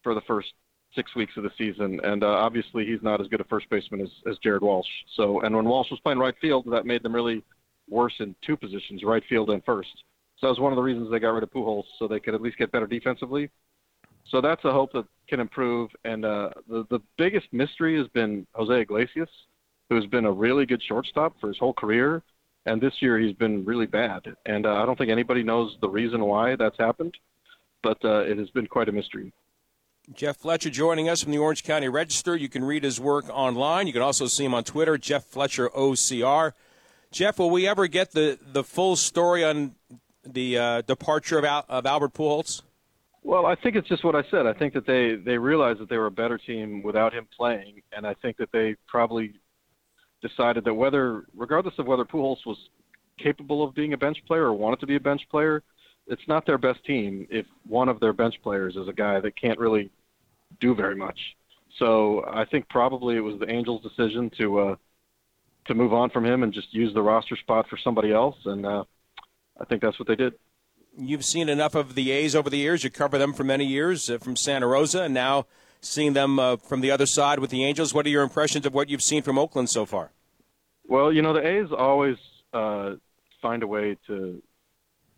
[0.05, 0.49] for the first
[0.95, 2.01] six weeks of the season.
[2.05, 4.87] And uh, obviously, he's not as good a first baseman as, as Jared Walsh.
[5.17, 7.43] So, and when Walsh was playing right field, that made them really
[7.91, 10.05] worse in two positions, right field and first.
[10.39, 12.35] So that was one of the reasons they got rid of Pujols, so they could
[12.35, 13.51] at least get better defensively.
[14.31, 15.91] So that's a hope that can improve.
[16.05, 19.31] And uh, the the biggest mystery has been Jose Iglesias
[19.89, 22.23] who's been a really good shortstop for his whole career,
[22.67, 24.23] and this year he's been really bad.
[24.47, 27.15] And uh, I don't think anybody knows the reason why that's happened,
[27.83, 29.33] but uh, it has been quite a mystery.
[30.15, 32.35] Jeff Fletcher joining us from the Orange County Register.
[32.35, 33.87] You can read his work online.
[33.87, 36.53] You can also see him on Twitter, Jeff Fletcher OCR.
[37.11, 39.75] Jeff, will we ever get the, the full story on
[40.25, 42.63] the uh, departure of, Al- of Albert Pujols?
[43.23, 44.47] Well, I think it's just what I said.
[44.47, 47.83] I think that they they realized that they were a better team without him playing,
[47.93, 49.35] and I think that they probably
[50.23, 52.57] decided that whether, regardless of whether Pujols was
[53.19, 55.63] capable of being a bench player or wanted to be a bench player,
[56.07, 59.37] it's not their best team if one of their bench players is a guy that
[59.37, 59.91] can't really
[60.61, 61.19] do very much.
[61.79, 64.77] So I think probably it was the Angels' decision to uh,
[65.69, 68.67] to move on from him and just use the roster spot for somebody else, and
[68.67, 68.85] uh,
[69.61, 70.35] I think that's what they did.
[70.97, 72.83] You've seen enough of the A's over the years.
[72.83, 75.47] You cover them for many years uh, from Santa Rosa, and now
[75.81, 77.95] seeing them uh, from the other side with the Angels.
[77.95, 80.11] What are your impressions of what you've seen from Oakland so far?
[80.89, 82.17] Well, you know the A's always
[82.53, 82.95] uh,
[83.41, 84.43] find a way to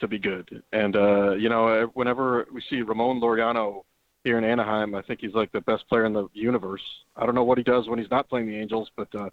[0.00, 3.84] to be good, and uh, you know whenever we see Ramon Laureano
[4.24, 6.82] here in Anaheim, I think he's like the best player in the universe.
[7.16, 9.30] I don't know what he does when he's not playing the Angels, but uh,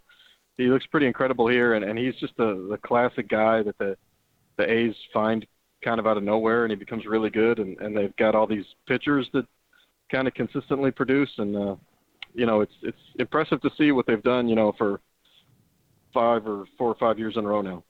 [0.58, 3.96] he looks pretty incredible here, and, and he's just the the classic guy that the
[4.58, 5.46] the A's find
[5.82, 8.46] kind of out of nowhere, and he becomes really good, and and they've got all
[8.46, 9.46] these pitchers that
[10.10, 11.76] kind of consistently produce, and uh,
[12.34, 15.00] you know it's it's impressive to see what they've done, you know, for
[16.12, 17.84] five or four or five years in a row now.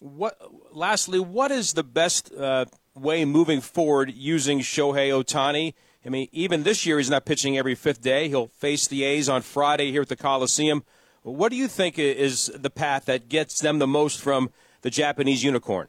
[0.00, 0.38] What?
[0.72, 5.74] Lastly, what is the best uh, way moving forward using Shohei Ohtani?
[6.04, 8.28] I mean, even this year he's not pitching every fifth day.
[8.28, 10.82] He'll face the A's on Friday here at the Coliseum.
[11.22, 14.50] What do you think is the path that gets them the most from
[14.82, 15.88] the Japanese unicorn?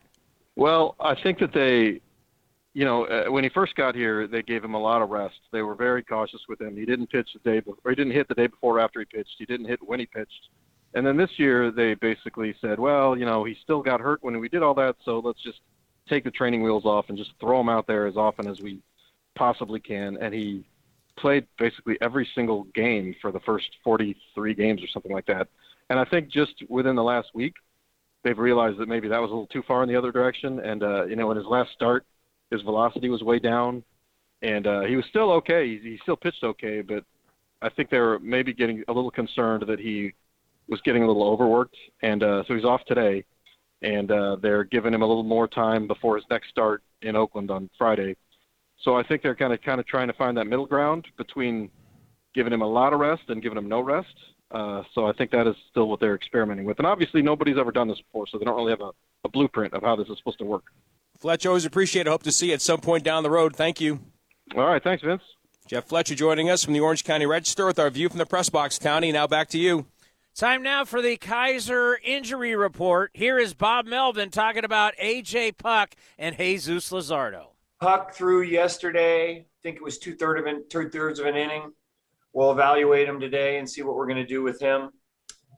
[0.56, 2.02] Well, I think that they,
[2.74, 5.40] you know, uh, when he first got here, they gave him a lot of rest.
[5.54, 6.76] They were very cautious with him.
[6.76, 7.92] He didn't pitch the day before.
[7.92, 9.36] He didn't hit the day before or after he pitched.
[9.38, 10.50] He didn't hit when he pitched.
[10.94, 14.38] And then this year, they basically said, well, you know, he still got hurt when
[14.42, 15.60] we did all that, so let's just
[16.10, 18.82] take the training wheels off and just throw him out there as often as we
[19.36, 20.18] possibly can.
[20.18, 20.66] And he
[21.22, 25.48] played basically every single game for the first 43 games or something like that.
[25.90, 27.54] And I think just within the last week,
[28.24, 30.60] they've realized that maybe that was a little too far in the other direction.
[30.60, 32.06] And uh, you know, in his last start,
[32.50, 33.84] his velocity was way down,
[34.42, 35.68] and uh, he was still okay.
[35.68, 37.04] He, he still pitched okay, but
[37.62, 40.14] I think they were maybe getting a little concerned that he
[40.68, 43.24] was getting a little overworked, and uh, so he's off today.
[43.84, 47.50] And uh, they're giving him a little more time before his next start in Oakland
[47.50, 48.16] on Friday.
[48.84, 51.70] So I think they're kind of kind of trying to find that middle ground between
[52.34, 54.14] giving him a lot of rest and giving him no rest.
[54.52, 56.78] Uh, so I think that is still what they're experimenting with.
[56.80, 58.92] And obviously, nobody's ever done this before, so they don't really have a,
[59.24, 60.66] a blueprint of how this is supposed to work.
[61.20, 62.10] Fletcher, always appreciate it.
[62.10, 63.56] Hope to see you at some point down the road.
[63.56, 64.00] Thank you.
[64.56, 64.84] All right.
[64.84, 65.22] Thanks, Vince.
[65.68, 68.50] Jeff Fletcher joining us from the Orange County Register with our view from the press
[68.50, 68.78] box.
[68.78, 69.86] Townie, now back to you.
[70.36, 73.12] Time now for the Kaiser injury report.
[73.14, 75.54] Here is Bob Melvin talking about A.J.
[75.54, 77.51] Puk and Jesus Luzardo.
[77.82, 79.40] Puk threw yesterday.
[79.40, 81.72] I think it was two thirds of an two thirds of an inning.
[82.32, 84.92] We'll evaluate him today and see what we're going to do with him.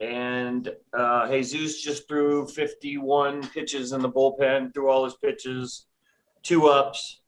[0.02, 5.86] And uh, Jesus just threw 51 pitches in the bullpen, threw all his pitches,
[6.42, 7.22] two ups.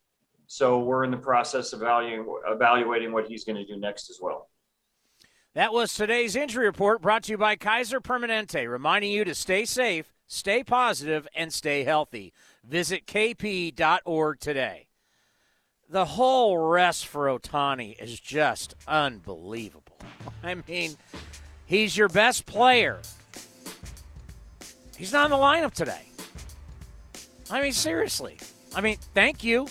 [0.47, 4.19] So we're in the process of evaluating, evaluating what he's going to do next as
[4.21, 4.49] well.
[5.53, 9.65] That was today's injury report brought to you by Kaiser Permanente, reminding you to stay
[9.65, 12.33] safe, stay positive, and stay healthy.
[12.63, 14.84] Visit kp.org today.
[15.89, 19.97] The whole rest for Ohtani is just unbelievable.
[20.43, 20.97] I mean,
[21.65, 22.99] he's your best player.
[24.97, 26.01] He's not in the lineup today.
[27.51, 28.37] I mean, seriously.
[28.75, 29.67] I mean, thank you.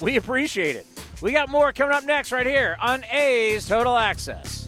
[0.00, 0.86] We appreciate it.
[1.20, 4.67] We got more coming up next right here on A's Total Access.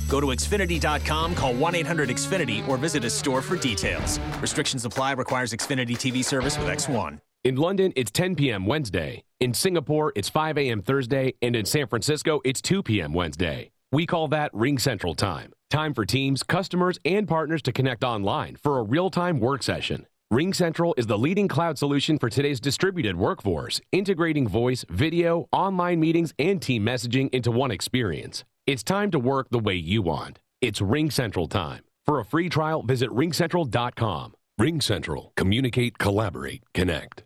[0.11, 4.19] Go to Xfinity.com, call 1 800 Xfinity, or visit a store for details.
[4.41, 7.21] Restrictions apply, requires Xfinity TV service with X1.
[7.45, 8.65] In London, it's 10 p.m.
[8.65, 9.23] Wednesday.
[9.39, 10.81] In Singapore, it's 5 a.m.
[10.81, 11.33] Thursday.
[11.41, 13.13] And in San Francisco, it's 2 p.m.
[13.13, 13.71] Wednesday.
[13.93, 15.53] We call that Ring Central Time.
[15.69, 20.07] Time for teams, customers, and partners to connect online for a real time work session.
[20.29, 26.01] Ring Central is the leading cloud solution for today's distributed workforce, integrating voice, video, online
[26.01, 28.43] meetings, and team messaging into one experience.
[28.67, 30.37] It's time to work the way you want.
[30.61, 31.83] It's RingCentral time.
[32.05, 34.35] For a free trial, visit ringcentral.com.
[34.59, 35.35] RingCentral.
[35.35, 37.23] Communicate, collaborate, connect.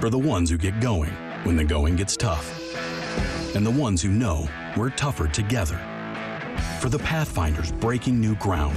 [0.00, 1.10] For the ones who get going
[1.44, 2.54] when the going gets tough.
[3.54, 5.78] and the ones who know we're tougher together.
[6.80, 8.76] For the Pathfinders breaking new ground,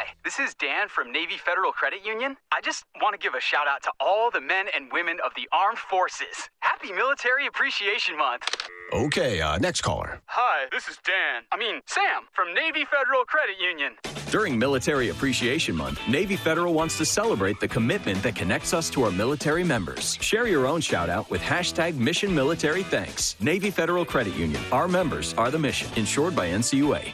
[0.23, 2.37] this is Dan from Navy Federal Credit Union.
[2.51, 5.31] I just want to give a shout out to all the men and women of
[5.35, 6.49] the armed forces.
[6.59, 8.67] Happy Military Appreciation Month.
[8.93, 10.21] Okay, uh, next caller.
[10.27, 11.43] Hi, this is Dan.
[11.51, 13.93] I mean, Sam from Navy Federal Credit Union.
[14.29, 19.03] During Military Appreciation Month, Navy Federal wants to celebrate the commitment that connects us to
[19.03, 20.17] our military members.
[20.21, 23.35] Share your own shout out with hashtag Mission Military Thanks.
[23.39, 24.61] Navy Federal Credit Union.
[24.71, 25.89] Our members are the mission.
[25.95, 27.13] Insured by NCUA.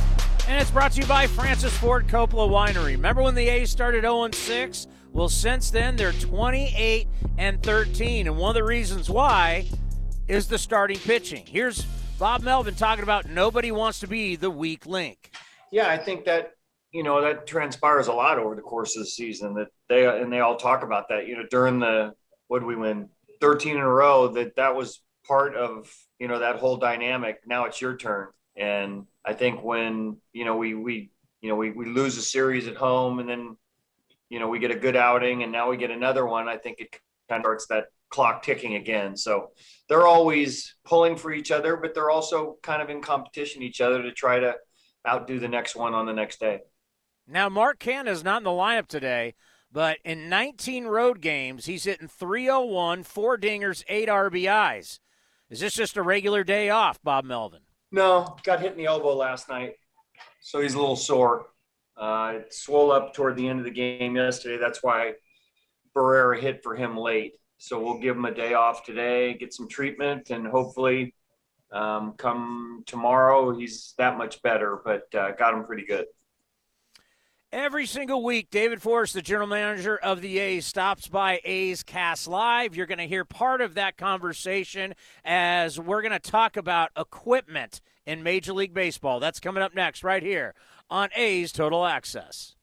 [0.51, 2.91] And it's brought to you by Francis Ford Coppola Winery.
[2.91, 4.87] Remember when the A's started 0 6?
[5.13, 9.69] Well, since then they're 28 and 13, and one of the reasons why
[10.27, 11.45] is the starting pitching.
[11.45, 11.83] Here's
[12.19, 15.31] Bob Melvin talking about nobody wants to be the weak link.
[15.71, 16.51] Yeah, I think that
[16.91, 19.53] you know that transpires a lot over the course of the season.
[19.53, 21.27] That they and they all talk about that.
[21.27, 22.11] You know, during the
[22.49, 23.07] what did we win
[23.39, 24.27] 13 in a row?
[24.27, 25.89] That that was part of
[26.19, 27.39] you know that whole dynamic.
[27.47, 28.27] Now it's your turn,
[28.57, 31.11] and I think when you know we we
[31.41, 33.57] you know we we lose a series at home and then
[34.29, 36.47] you know we get a good outing and now we get another one.
[36.47, 36.99] I think it
[37.29, 39.15] kind of starts that clock ticking again.
[39.15, 39.51] So
[39.87, 44.01] they're always pulling for each other, but they're also kind of in competition each other
[44.01, 44.55] to try to
[45.07, 46.59] outdo the next one on the next day.
[47.27, 49.35] Now Mark Canha is not in the lineup today.
[49.73, 54.99] But in 19 road games, he's hitting 301, four dingers, eight RBIs.
[55.49, 57.61] Is this just a regular day off, Bob Melvin?
[57.91, 59.73] No, got hit in the elbow last night,
[60.41, 61.47] so he's a little sore.
[61.97, 64.57] Uh, it swelled up toward the end of the game yesterday.
[64.57, 65.13] That's why
[65.95, 67.33] Barrera hit for him late.
[67.57, 71.13] So we'll give him a day off today, get some treatment, and hopefully,
[71.71, 74.81] um, come tomorrow, he's that much better.
[74.83, 76.05] But uh, got him pretty good.
[77.53, 82.29] Every single week, David Forst, the general manager of the A's, stops by A's Cast
[82.29, 82.77] Live.
[82.77, 84.93] You're going to hear part of that conversation
[85.25, 89.19] as we're going to talk about equipment in Major League Baseball.
[89.19, 90.53] That's coming up next, right here
[90.89, 92.55] on A's Total Access.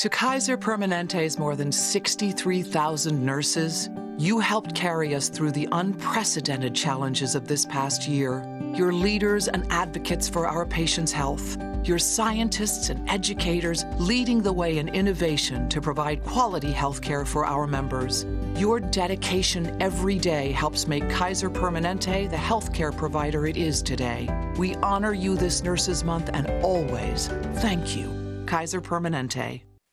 [0.00, 7.34] To Kaiser Permanente's more than 63,000 nurses, you helped carry us through the unprecedented challenges
[7.34, 8.42] of this past year.
[8.74, 11.58] Your leaders and advocates for our patients' health.
[11.84, 17.44] Your scientists and educators leading the way in innovation to provide quality health care for
[17.44, 18.24] our members.
[18.56, 24.30] Your dedication every day helps make Kaiser Permanente the healthcare provider it is today.
[24.56, 28.44] We honor you this Nurses Month and always thank you.
[28.46, 29.60] Kaiser Permanente.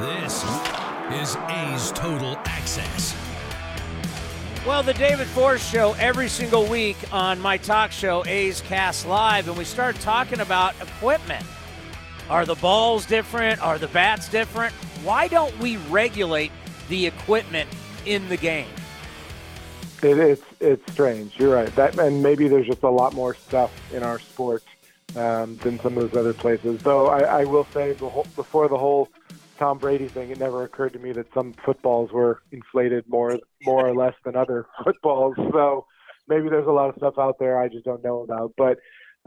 [0.00, 0.42] This
[1.12, 3.14] is A's Total Access.
[4.66, 9.46] Well, the David Forst Show every single week on my talk show, A's Cast Live,
[9.46, 11.44] and we start talking about equipment.
[12.30, 13.60] Are the balls different?
[13.60, 14.72] Are the bats different?
[15.04, 16.50] Why don't we regulate
[16.88, 17.68] the equipment
[18.06, 18.72] in the game?
[20.02, 21.38] It, it's it's strange.
[21.38, 21.76] You're right.
[21.76, 24.62] That and maybe there's just a lot more stuff in our sport
[25.14, 26.82] um, than some of those other places.
[26.82, 29.10] Though I, I will say, the whole, before the whole
[29.60, 33.86] Tom Brady thing, it never occurred to me that some footballs were inflated more more
[33.86, 35.36] or less than other footballs.
[35.52, 35.86] So
[36.26, 38.54] maybe there's a lot of stuff out there I just don't know about.
[38.56, 38.78] But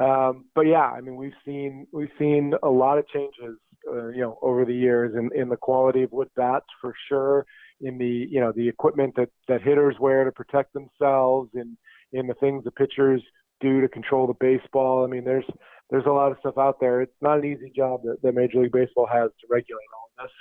[0.04, 3.58] um, but yeah, I mean we've seen we've seen a lot of changes,
[3.88, 7.46] uh, you know, over the years in, in the quality of wood bats for sure,
[7.80, 11.78] in the you know the equipment that that hitters wear to protect themselves, in
[12.12, 13.22] in the things the pitchers
[13.62, 15.04] do to control the baseball.
[15.04, 15.46] I mean, there's
[15.92, 17.02] there's a lot of stuff out there.
[17.02, 20.32] It's not an easy job that, that Major League Baseball has to regulate all this.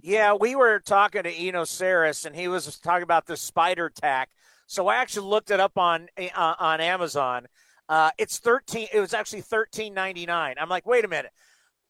[0.00, 4.30] Yeah, we were talking to Eno Sarris, and he was talking about the spider tack.
[4.66, 7.46] So I actually looked it up on uh, on Amazon.
[7.88, 8.88] Uh, it's thirteen.
[8.92, 10.54] It was actually thirteen ninety nine.
[10.58, 11.32] I'm like, wait a minute.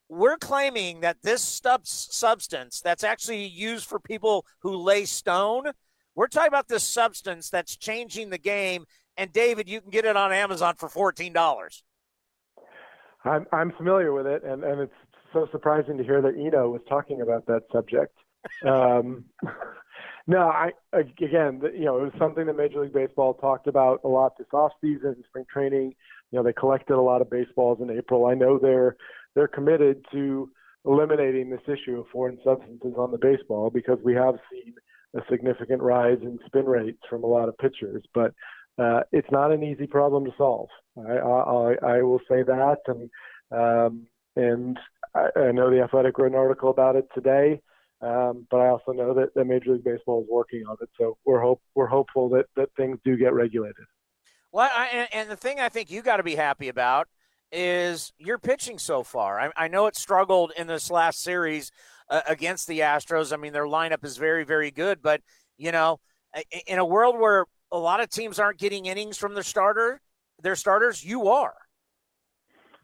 [0.09, 5.70] We're claiming that this stub- substance that's actually used for people who lay stone.
[6.14, 8.85] We're talking about this substance that's changing the game.
[9.16, 11.85] And David, you can get it on Amazon for fourteen dollars.
[13.24, 14.95] I'm I'm familiar with it, and and it's
[15.33, 18.16] so surprising to hear that Eno was talking about that subject.
[18.66, 19.24] Um,
[20.26, 24.09] no, I again, you know, it was something that Major League Baseball talked about a
[24.09, 25.95] lot this off season, spring training.
[26.30, 28.26] You know, they collected a lot of baseballs in April.
[28.26, 28.97] I know they're
[29.35, 30.51] they're committed to
[30.85, 34.74] eliminating this issue of foreign substances on the baseball because we have seen
[35.14, 38.33] a significant rise in spin rates from a lot of pitchers, but
[38.78, 40.68] uh, it's not an easy problem to solve.
[40.97, 43.11] I, I, I will say that, and
[43.51, 44.07] um,
[44.37, 44.78] and
[45.14, 47.61] I, I know the Athletic wrote an article about it today,
[48.01, 50.89] um, but I also know that, that Major League Baseball is working on it.
[50.99, 53.85] So we're hope we're hopeful that that things do get regulated.
[54.53, 57.09] Well, I, and, the thing I think you got to be happy about
[57.51, 59.41] is your pitching so far.
[59.41, 61.70] I, I know it struggled in this last series
[62.11, 63.33] uh, against the Astros.
[63.33, 65.22] I mean, their lineup is very, very good, but
[65.57, 66.01] you know,
[66.66, 70.01] in a world where a lot of teams aren't getting innings from their starter,
[70.43, 71.55] their starters, you are.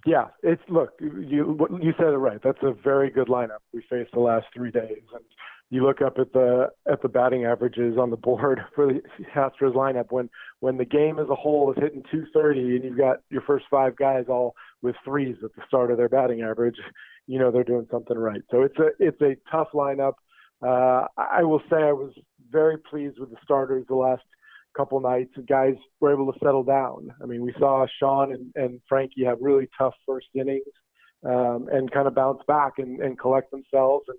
[0.07, 2.41] Yeah, it's look, you you said it right.
[2.43, 5.25] That's a very good lineup we faced the last three days, and
[5.71, 9.03] you look up at the at the batting averages on the board for the
[9.35, 10.31] Astros lineup when
[10.61, 13.97] when the game as a whole is hitting 230 and you've got your first five
[13.97, 16.77] guys all with threes at the start of their batting average,
[17.27, 18.43] you know they're doing something right.
[18.51, 20.15] So it's a it's a tough lineup.
[20.63, 22.13] Uh, I will say I was
[22.51, 24.23] very pleased with the starters the last
[24.77, 27.09] couple nights, and guys were able to settle down.
[27.23, 30.63] I mean, we saw Sean and, and Frankie have really tough first innings
[31.25, 34.05] um, and kind of bounce back and, and collect themselves.
[34.09, 34.19] And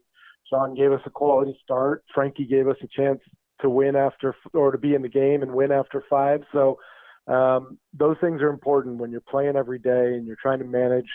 [0.49, 2.03] Sean gave us a quality start.
[2.13, 3.19] Frankie gave us a chance
[3.61, 6.41] to win after or to be in the game and win after five.
[6.51, 6.79] So
[7.27, 11.09] um, those things are important when you're playing every day and you're trying to manage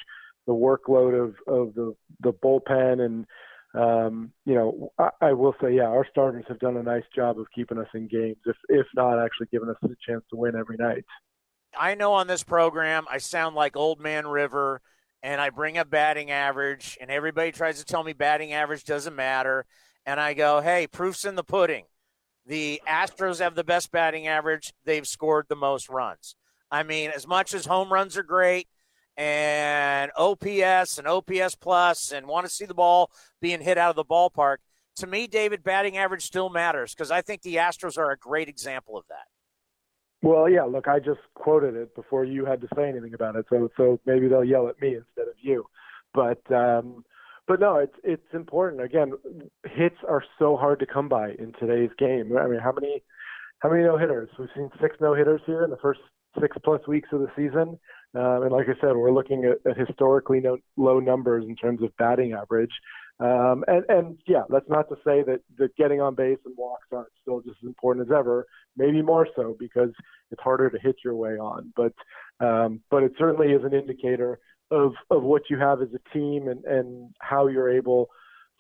[0.47, 3.26] the workload of, of the, the bullpen and
[3.75, 7.39] um, you know, I, I will say, yeah, our starters have done a nice job
[7.39, 10.55] of keeping us in games, if if not actually giving us a chance to win
[10.57, 11.05] every night.
[11.79, 14.81] I know on this program I sound like old man River,
[15.22, 19.16] and I bring up batting average, and everybody tries to tell me batting average doesn't
[19.16, 19.64] matter,
[20.07, 21.87] and I go, hey, proof's in the pudding.
[22.47, 24.72] The Astros have the best batting average.
[24.85, 26.37] They've scored the most runs.
[26.70, 28.68] I mean, as much as home runs are great,
[29.17, 33.11] and OPS and OPS plus and want to see the ball
[33.41, 34.57] being hit out of the ballpark.
[34.97, 38.49] To me, David, batting average still matters because I think the Astros are a great
[38.49, 39.27] example of that.
[40.23, 40.62] Well, yeah.
[40.62, 44.01] Look, I just quoted it before you had to say anything about it, so so
[44.07, 45.67] maybe they'll yell at me instead of you.
[46.15, 47.05] But um,
[47.47, 48.83] but no, it's it's important.
[48.83, 49.12] Again,
[49.65, 52.37] hits are so hard to come by in today's game.
[52.39, 53.03] I mean, how many
[53.59, 54.31] how many no hitters?
[54.39, 56.01] We've seen six no hitters here in the first
[56.41, 57.79] six plus weeks of the season.
[58.15, 61.83] Um, and like I said, we're looking at, at historically no, low numbers in terms
[61.83, 62.71] of batting average.
[63.21, 66.87] Um, and, and yeah, that's not to say that, that getting on base and walks
[66.93, 68.47] aren't still just as important as ever.
[68.77, 69.91] Maybe more so because
[70.31, 71.73] it's harder to hit your way on.
[71.77, 71.93] But
[72.41, 74.41] um, but it certainly is an indicator
[74.71, 78.09] of of what you have as a team and and how you're able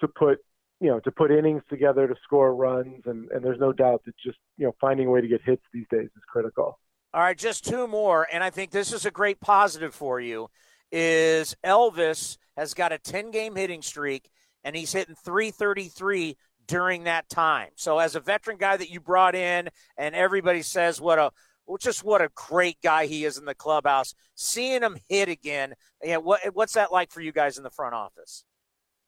[0.00, 0.38] to put
[0.80, 3.02] you know to put innings together to score runs.
[3.06, 5.62] And and there's no doubt that just you know finding a way to get hits
[5.72, 6.78] these days is critical.
[7.14, 10.48] All right, just two more, and I think this is a great positive for you.
[10.90, 14.28] Is Elvis has got a 10 game hitting streak,
[14.64, 16.36] and he's hitting 333
[16.66, 17.68] during that time.
[17.76, 21.30] So, as a veteran guy that you brought in, and everybody says what a
[21.68, 24.12] well, just what a great guy he is in the clubhouse.
[24.34, 27.94] Seeing him hit again, yeah, what, what's that like for you guys in the front
[27.94, 28.44] office?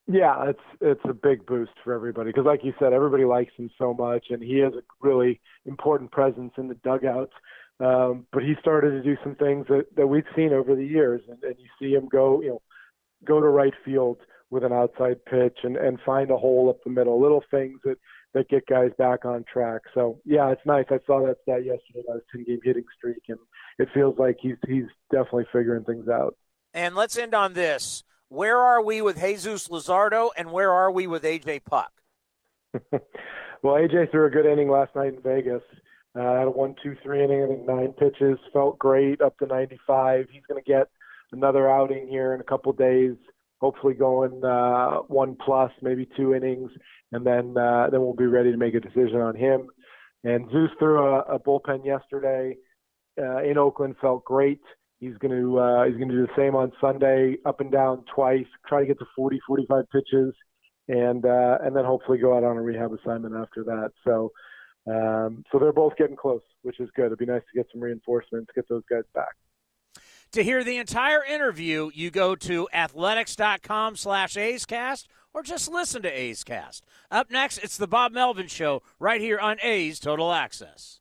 [0.06, 3.68] Yeah, it's it's a big boost for everybody because, like you said, everybody likes him
[3.76, 7.32] so much, and he has a really important presence in the dugouts.
[7.78, 11.20] Um, but he started to do some things that, that we've seen over the years,
[11.28, 12.62] and, and you see him go, you know,
[13.24, 14.18] go to right field
[14.50, 17.98] with an outside pitch and, and find a hole up the middle, little things that,
[18.32, 19.82] that get guys back on track.
[19.94, 20.86] So yeah, it's nice.
[20.90, 23.38] I saw that stat yesterday about his 10 game hitting streak, and
[23.78, 26.36] it feels like he's he's definitely figuring things out.
[26.72, 28.04] And let's end on this.
[28.28, 31.90] Where are we with Jesus Luzardo, and where are we with AJ Puk?
[32.92, 35.62] well, AJ threw a good inning last night in Vegas.
[36.18, 37.42] Uh, one, two, three inning.
[37.42, 38.38] I think nine pitches.
[38.52, 40.26] Felt great up to 95.
[40.30, 40.88] He's going to get
[41.32, 43.16] another outing here in a couple days.
[43.60, 46.70] Hopefully, going uh, one plus, maybe two innings,
[47.12, 49.68] and then uh, then we'll be ready to make a decision on him.
[50.24, 52.56] And Zeus threw a, a bullpen yesterday
[53.18, 53.96] uh, in Oakland.
[54.00, 54.60] Felt great.
[55.00, 58.04] He's going to uh, he's going to do the same on Sunday, up and down
[58.14, 58.46] twice.
[58.68, 60.34] Try to get to 40, 45 pitches.
[60.88, 63.90] and uh, and then hopefully go out on a rehab assignment after that.
[64.04, 64.32] So
[64.86, 67.06] um, so they're both getting close, which is good.
[67.06, 69.34] It'd be nice to get some reinforcements, get those guys back.
[70.32, 76.08] To hear the entire interview, you go to athletics.com slash A'scast or just listen to
[76.10, 76.84] A's Cast.
[77.10, 81.00] Up next, it's the Bob Melvin Show right here on A's Total Access.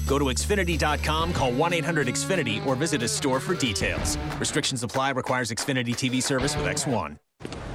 [0.07, 4.17] Go to Xfinity.com, call 1 800 Xfinity, or visit a store for details.
[4.39, 7.17] Restrictions apply, requires Xfinity TV service with X1.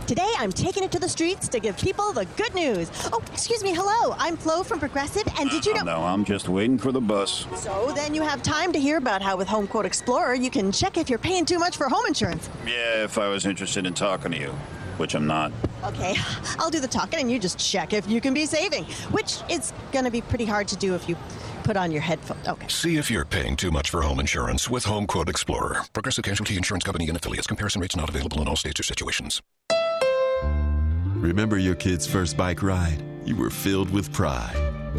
[0.06, 2.92] Today, I'm taking it to the streets to give people the good news.
[3.12, 3.74] Oh, excuse me.
[3.74, 5.84] Hello, I'm Flo from Progressive, and did you oh, know?
[5.84, 7.44] No, I'm just waiting for the bus.
[7.56, 10.70] So then you have time to hear about how with Home Quote Explorer you can
[10.70, 12.48] check if you're paying too much for home insurance.
[12.64, 14.50] Yeah, if I was interested in talking to you,
[14.96, 15.50] which I'm not.
[15.82, 16.14] Okay,
[16.60, 19.72] I'll do the talking, and you just check if you can be saving, which is
[19.90, 21.16] going to be pretty hard to do if you
[21.66, 22.46] put on your headphones.
[22.46, 22.68] Okay.
[22.68, 25.82] See if you're paying too much for home insurance with Home Quote Explorer.
[25.92, 27.48] Progressive Casualty Insurance Company and affiliates.
[27.48, 29.42] Comparison rates not available in all states or situations.
[31.16, 33.02] Remember your kid's first bike ride?
[33.24, 34.56] You were filled with pride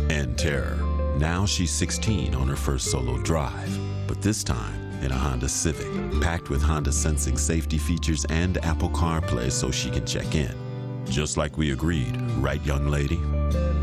[0.10, 0.76] and terror.
[1.18, 5.88] Now she's 16 on her first solo drive, but this time in a Honda Civic,
[6.22, 10.54] packed with Honda sensing safety features and Apple CarPlay so she can check in.
[11.06, 13.22] Just like we agreed, right, young lady?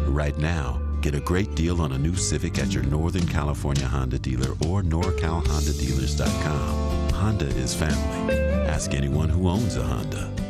[0.07, 4.19] Right now, get a great deal on a new Civic at your Northern California Honda
[4.19, 7.11] dealer or NorCalHondaDealers.com.
[7.11, 8.35] Honda is family.
[8.67, 10.44] Ask anyone who owns a Honda.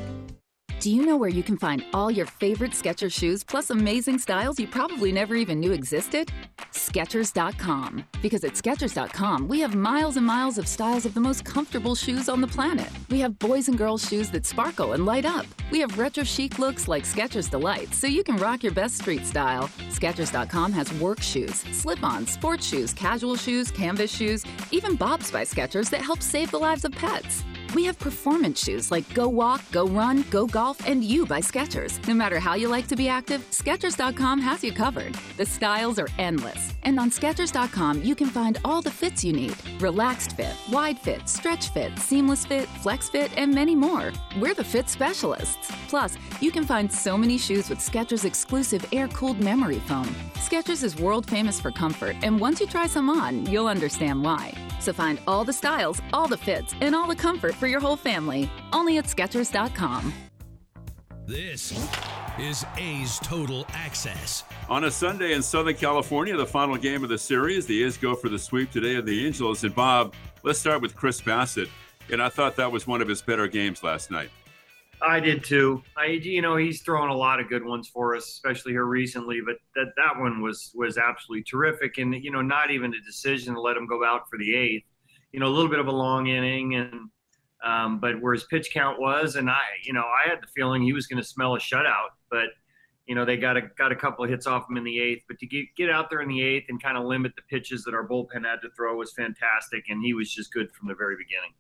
[0.85, 4.61] Do you know where you can find all your favorite Skechers shoes plus amazing styles
[4.61, 6.31] you probably never even knew existed?
[6.73, 8.05] Skechers.com.
[8.21, 12.29] Because at Skechers.com, we have miles and miles of styles of the most comfortable shoes
[12.29, 12.91] on the planet.
[13.09, 15.47] We have boys and girls shoes that sparkle and light up.
[15.71, 19.25] We have retro chic looks like Skechers Delight, so you can rock your best street
[19.25, 19.71] style.
[19.89, 25.89] Skechers.com has work shoes, slip-ons, sports shoes, casual shoes, canvas shoes, even Bobs by Skechers
[25.89, 27.43] that help save the lives of pets.
[27.75, 32.07] We have performance shoes like Go Walk, Go Run, Go Golf, and You by Skechers.
[32.07, 35.17] No matter how you like to be active, Skechers.com has you covered.
[35.37, 36.73] The styles are endless.
[36.85, 41.29] And on Skechers.com, you can find all the fits you need relaxed fit, wide fit,
[41.29, 44.13] stretch fit, seamless fit, flex fit, and many more.
[44.39, 45.73] We're the fit specialists.
[45.89, 50.07] Plus, you can find so many shoes with Skechers exclusive air cooled memory foam.
[50.35, 54.55] Skechers is world famous for comfort, and once you try some on, you'll understand why.
[54.85, 57.97] So find all the styles, all the fits, and all the comfort for your whole
[57.97, 58.51] family.
[58.71, 60.13] Only at Skechers.com.
[61.27, 61.73] This
[62.39, 64.45] is A's Total Access.
[64.69, 68.15] On a Sunday in Southern California, the final game of the series, the A's go
[68.15, 69.65] for the sweep today of the Angels.
[69.65, 70.13] And Bob,
[70.43, 71.71] let's start with Chris Bassitt.
[72.13, 74.29] And I thought that was one of his better games last night.
[75.07, 75.83] I did too.
[75.97, 79.41] I, you know, he's thrown a lot of good ones for us, especially here recently.
[79.45, 83.55] But that that one was was absolutely terrific, and you know, not even a decision
[83.55, 84.85] to let him go out for the eighth.
[85.33, 87.11] You know, a little bit of a long inning, and
[87.65, 90.83] um, but where his pitch count was, and I, you know, I had the feeling
[90.83, 92.49] he was going to smell a shutout, but
[93.07, 95.25] you know, they got a got a couple of hits off him in the eighth.
[95.29, 97.85] But to get get out there in the eighth and kind of limit the pitches
[97.85, 100.95] that our bullpen had to throw was fantastic, and he was just good from the
[100.95, 101.53] very beginning.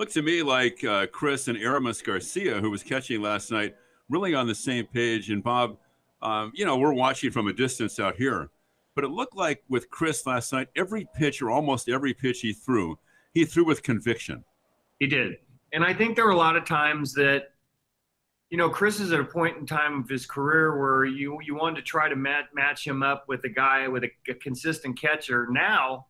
[0.00, 3.76] Looked to me like uh, Chris and Aramis Garcia, who was catching last night,
[4.08, 5.28] really on the same page.
[5.28, 5.76] And Bob,
[6.22, 8.48] um, you know, we're watching from a distance out here,
[8.94, 12.54] but it looked like with Chris last night, every pitch or almost every pitch he
[12.54, 12.98] threw,
[13.34, 14.42] he threw with conviction.
[15.00, 15.34] He did.
[15.74, 17.48] And I think there were a lot of times that,
[18.48, 21.54] you know, Chris is at a point in time of his career where you you
[21.54, 24.98] wanted to try to mat, match him up with a guy with a, a consistent
[24.98, 25.46] catcher.
[25.50, 26.06] Now,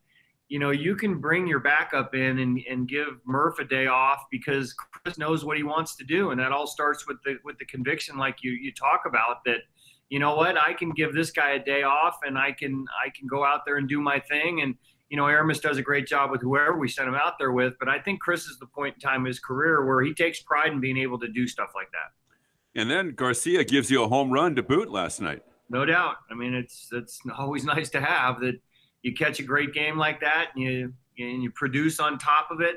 [0.51, 4.25] you know, you can bring your backup in and, and give Murph a day off
[4.33, 6.33] because Chris knows what he wants to do.
[6.33, 9.61] And that all starts with the with the conviction like you you talk about that,
[10.09, 13.11] you know what, I can give this guy a day off and I can I
[13.11, 14.63] can go out there and do my thing.
[14.63, 14.75] And,
[15.09, 17.75] you know, Aramis does a great job with whoever we send him out there with.
[17.79, 20.43] But I think Chris is the point in time in his career where he takes
[20.43, 22.81] pride in being able to do stuff like that.
[22.81, 25.45] And then Garcia gives you a home run to boot last night.
[25.69, 26.17] no doubt.
[26.29, 28.61] I mean, it's it's always nice to have that
[29.03, 32.61] you catch a great game like that and you and you produce on top of
[32.61, 32.77] it.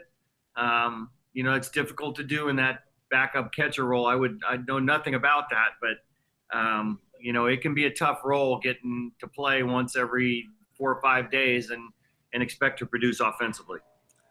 [0.56, 4.06] Um, you know, it's difficult to do in that backup catcher role.
[4.06, 7.92] I would I know nothing about that, but um, you know, it can be a
[7.92, 10.48] tough role getting to play once every
[10.78, 11.92] four or five days and
[12.34, 13.80] and expect to produce offensively.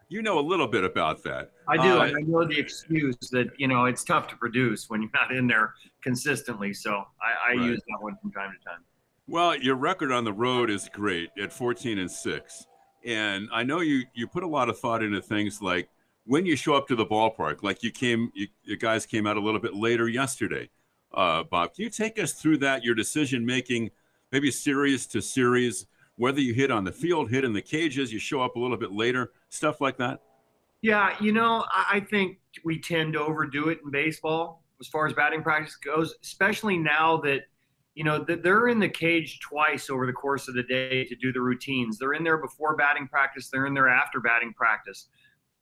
[0.09, 1.51] You know a little bit about that.
[1.67, 1.97] I do.
[1.97, 5.31] Uh, I know the excuse that you know it's tough to produce when you're not
[5.31, 6.73] in there consistently.
[6.73, 6.91] So
[7.21, 7.61] I, I Right.
[7.61, 8.83] use that one from time to time.
[9.33, 12.67] Well, your record on the road is great at 14 and 6.
[13.03, 15.89] And I know you you put a lot of thought into things like
[16.27, 19.35] when you show up to the ballpark, like you came you, you guys came out
[19.35, 20.69] a little bit later yesterday.
[21.11, 23.89] Uh, Bob, can you take us through that your decision making
[24.31, 28.19] maybe series to series whether you hit on the field, hit in the cages, you
[28.19, 30.21] show up a little bit later, stuff like that?
[30.83, 35.07] Yeah, you know, I, I think we tend to overdo it in baseball as far
[35.07, 37.45] as batting practice goes, especially now that
[37.95, 41.31] you know they're in the cage twice over the course of the day to do
[41.31, 41.97] the routines.
[41.97, 43.49] They're in there before batting practice.
[43.49, 45.07] They're in there after batting practice.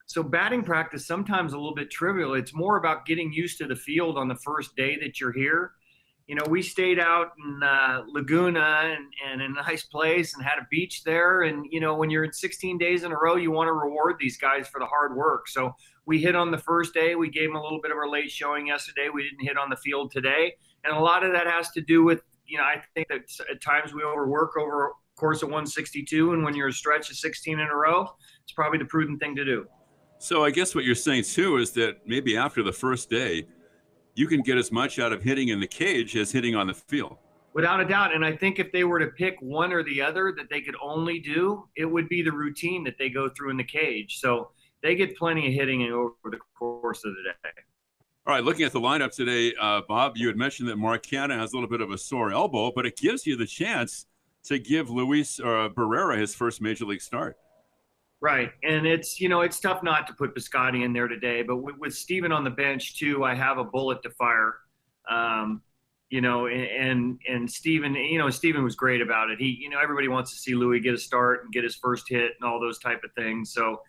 [0.05, 2.33] So batting practice sometimes a little bit trivial.
[2.33, 5.71] It's more about getting used to the field on the first day that you're here.
[6.27, 10.43] You know, we stayed out in uh, Laguna and, and in a nice place and
[10.43, 11.43] had a beach there.
[11.43, 14.15] And you know, when you're in 16 days in a row, you want to reward
[14.19, 15.47] these guys for the hard work.
[15.47, 15.75] So
[16.05, 17.15] we hit on the first day.
[17.15, 19.09] We gave them a little bit of a late showing yesterday.
[19.13, 22.03] We didn't hit on the field today, and a lot of that has to do
[22.03, 26.43] with you know I think that at times we overwork over course of 162, and
[26.43, 28.07] when you're a stretch of 16 in a row,
[28.43, 29.67] it's probably the prudent thing to do.
[30.17, 33.45] So I guess what you're saying too is that maybe after the first day,
[34.15, 36.73] you can get as much out of hitting in the cage as hitting on the
[36.73, 37.17] field.
[37.53, 38.13] Without a doubt.
[38.13, 40.75] And I think if they were to pick one or the other that they could
[40.81, 44.19] only do, it would be the routine that they go through in the cage.
[44.19, 44.51] So
[44.81, 47.61] they get plenty of hitting over the course of the day.
[48.27, 51.35] All right, looking at the lineup today, uh, Bob, you had mentioned that Mark Canha
[51.39, 54.05] has a little bit of a sore elbow, but it gives you the chance
[54.43, 57.37] to give Luis uh, Barrera his first major league start.
[58.19, 58.51] Right.
[58.63, 61.77] And it's, you know, it's tough not to put Piscotty in there today, but with,
[61.79, 64.57] with Stephen on the bench too, I have a bullet to fire.
[65.09, 65.63] Um,
[66.11, 69.39] you know, and and Stephen, you know, Stephen was great about it.
[69.39, 72.07] He, you know, everybody wants to see Luis get a start and get his first
[72.07, 73.53] hit and all those type of things.
[73.53, 73.81] So,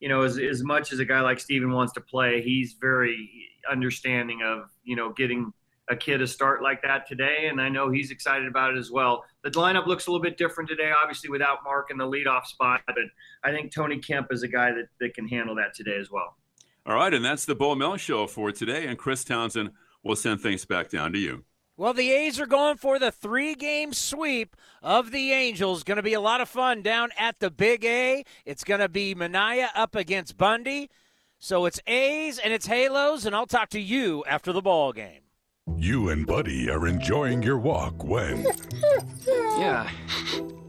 [0.00, 3.28] you know, as, as much as a guy like Stephen wants to play, he's very
[3.70, 5.52] understanding of, you know, getting
[5.90, 7.48] a kid a start like that today.
[7.50, 9.24] And I know he's excited about it as well.
[9.42, 12.80] The lineup looks a little bit different today, obviously without Mark in the leadoff spot,
[12.86, 12.96] but
[13.44, 16.36] I think Tony Kemp is a guy that, that can handle that today as well.
[16.86, 18.86] All right, and that's the Bo Mel show for today.
[18.86, 19.70] And Chris Townsend
[20.02, 21.44] will send things back down to you.
[21.80, 25.82] Well, the A's are going for the three game sweep of the Angels.
[25.82, 28.22] Going to be a lot of fun down at the Big A.
[28.44, 30.90] It's going to be Manaea up against Bundy.
[31.38, 35.22] So it's A's and it's Halos, and I'll talk to you after the ball game.
[35.78, 38.46] You and Buddy are enjoying your walk when.
[39.26, 39.88] Yeah,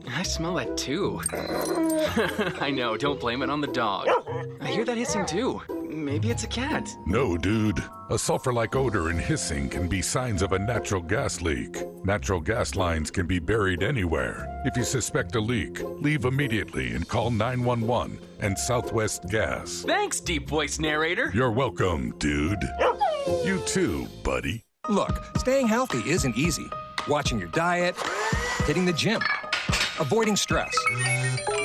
[0.08, 1.22] I smell that too.
[2.62, 4.08] I know, don't blame it on the dog.
[4.60, 5.62] I hear that hissing too.
[5.89, 6.89] Maybe it's a cat.
[7.06, 7.84] No, dude.
[8.10, 11.84] A sulfur like odor and hissing can be signs of a natural gas leak.
[12.04, 14.47] Natural gas lines can be buried anywhere.
[14.66, 19.84] If you suspect a leak, leave immediately and call 911 and Southwest Gas.
[19.86, 21.32] Thanks, deep voice narrator.
[21.34, 22.64] You're welcome, dude.
[23.45, 24.64] You too, buddy.
[24.89, 26.66] Look, staying healthy isn't easy.
[27.08, 27.95] Watching your diet,
[28.66, 29.22] hitting the gym,
[30.02, 30.74] avoiding stress.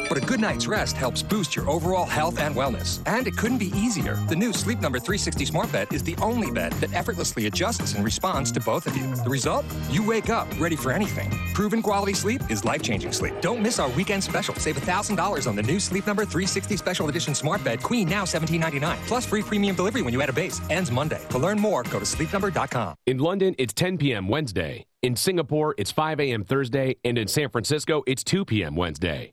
[0.08, 3.00] But a good night's rest helps boost your overall health and wellness.
[3.06, 4.14] And it couldn't be easier.
[4.28, 8.04] The new Sleep Number 360 Smart Bed is the only bed that effortlessly adjusts and
[8.04, 9.14] responds to both of you.
[9.16, 9.64] The result?
[9.90, 11.30] You wake up ready for anything.
[11.54, 13.34] Proven quality sleep is life changing sleep.
[13.40, 14.54] Don't miss our weekend special.
[14.56, 18.96] Save $1,000 on the new Sleep Number 360 Special Edition Smart Bed, Queen, now $17.99.
[19.06, 20.60] Plus free premium delivery when you add a base.
[20.70, 21.20] Ends Monday.
[21.30, 22.94] To learn more, go to sleepnumber.com.
[23.06, 24.28] In London, it's 10 p.m.
[24.28, 24.86] Wednesday.
[25.02, 26.44] In Singapore, it's 5 a.m.
[26.44, 26.96] Thursday.
[27.04, 28.74] And in San Francisco, it's 2 p.m.
[28.76, 29.32] Wednesday.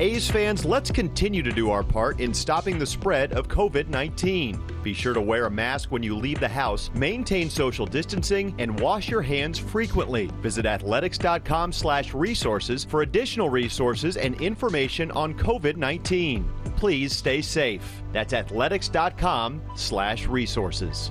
[0.00, 4.58] A's fans, let's continue to do our part in stopping the spread of COVID 19.
[4.82, 8.80] Be sure to wear a mask when you leave the house, maintain social distancing, and
[8.80, 10.30] wash your hands frequently.
[10.40, 16.50] Visit athletics.com slash resources for additional resources and information on COVID 19.
[16.78, 18.02] Please stay safe.
[18.10, 21.10] That's athletics.com slash resources.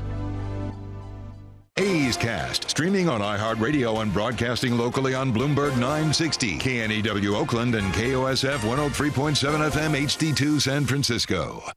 [1.79, 8.57] A's Cast, streaming on iHeartRadio and broadcasting locally on Bloomberg 960, KNEW Oakland, and KOSF
[8.57, 11.63] 103.7 FM HD2 San Francisco.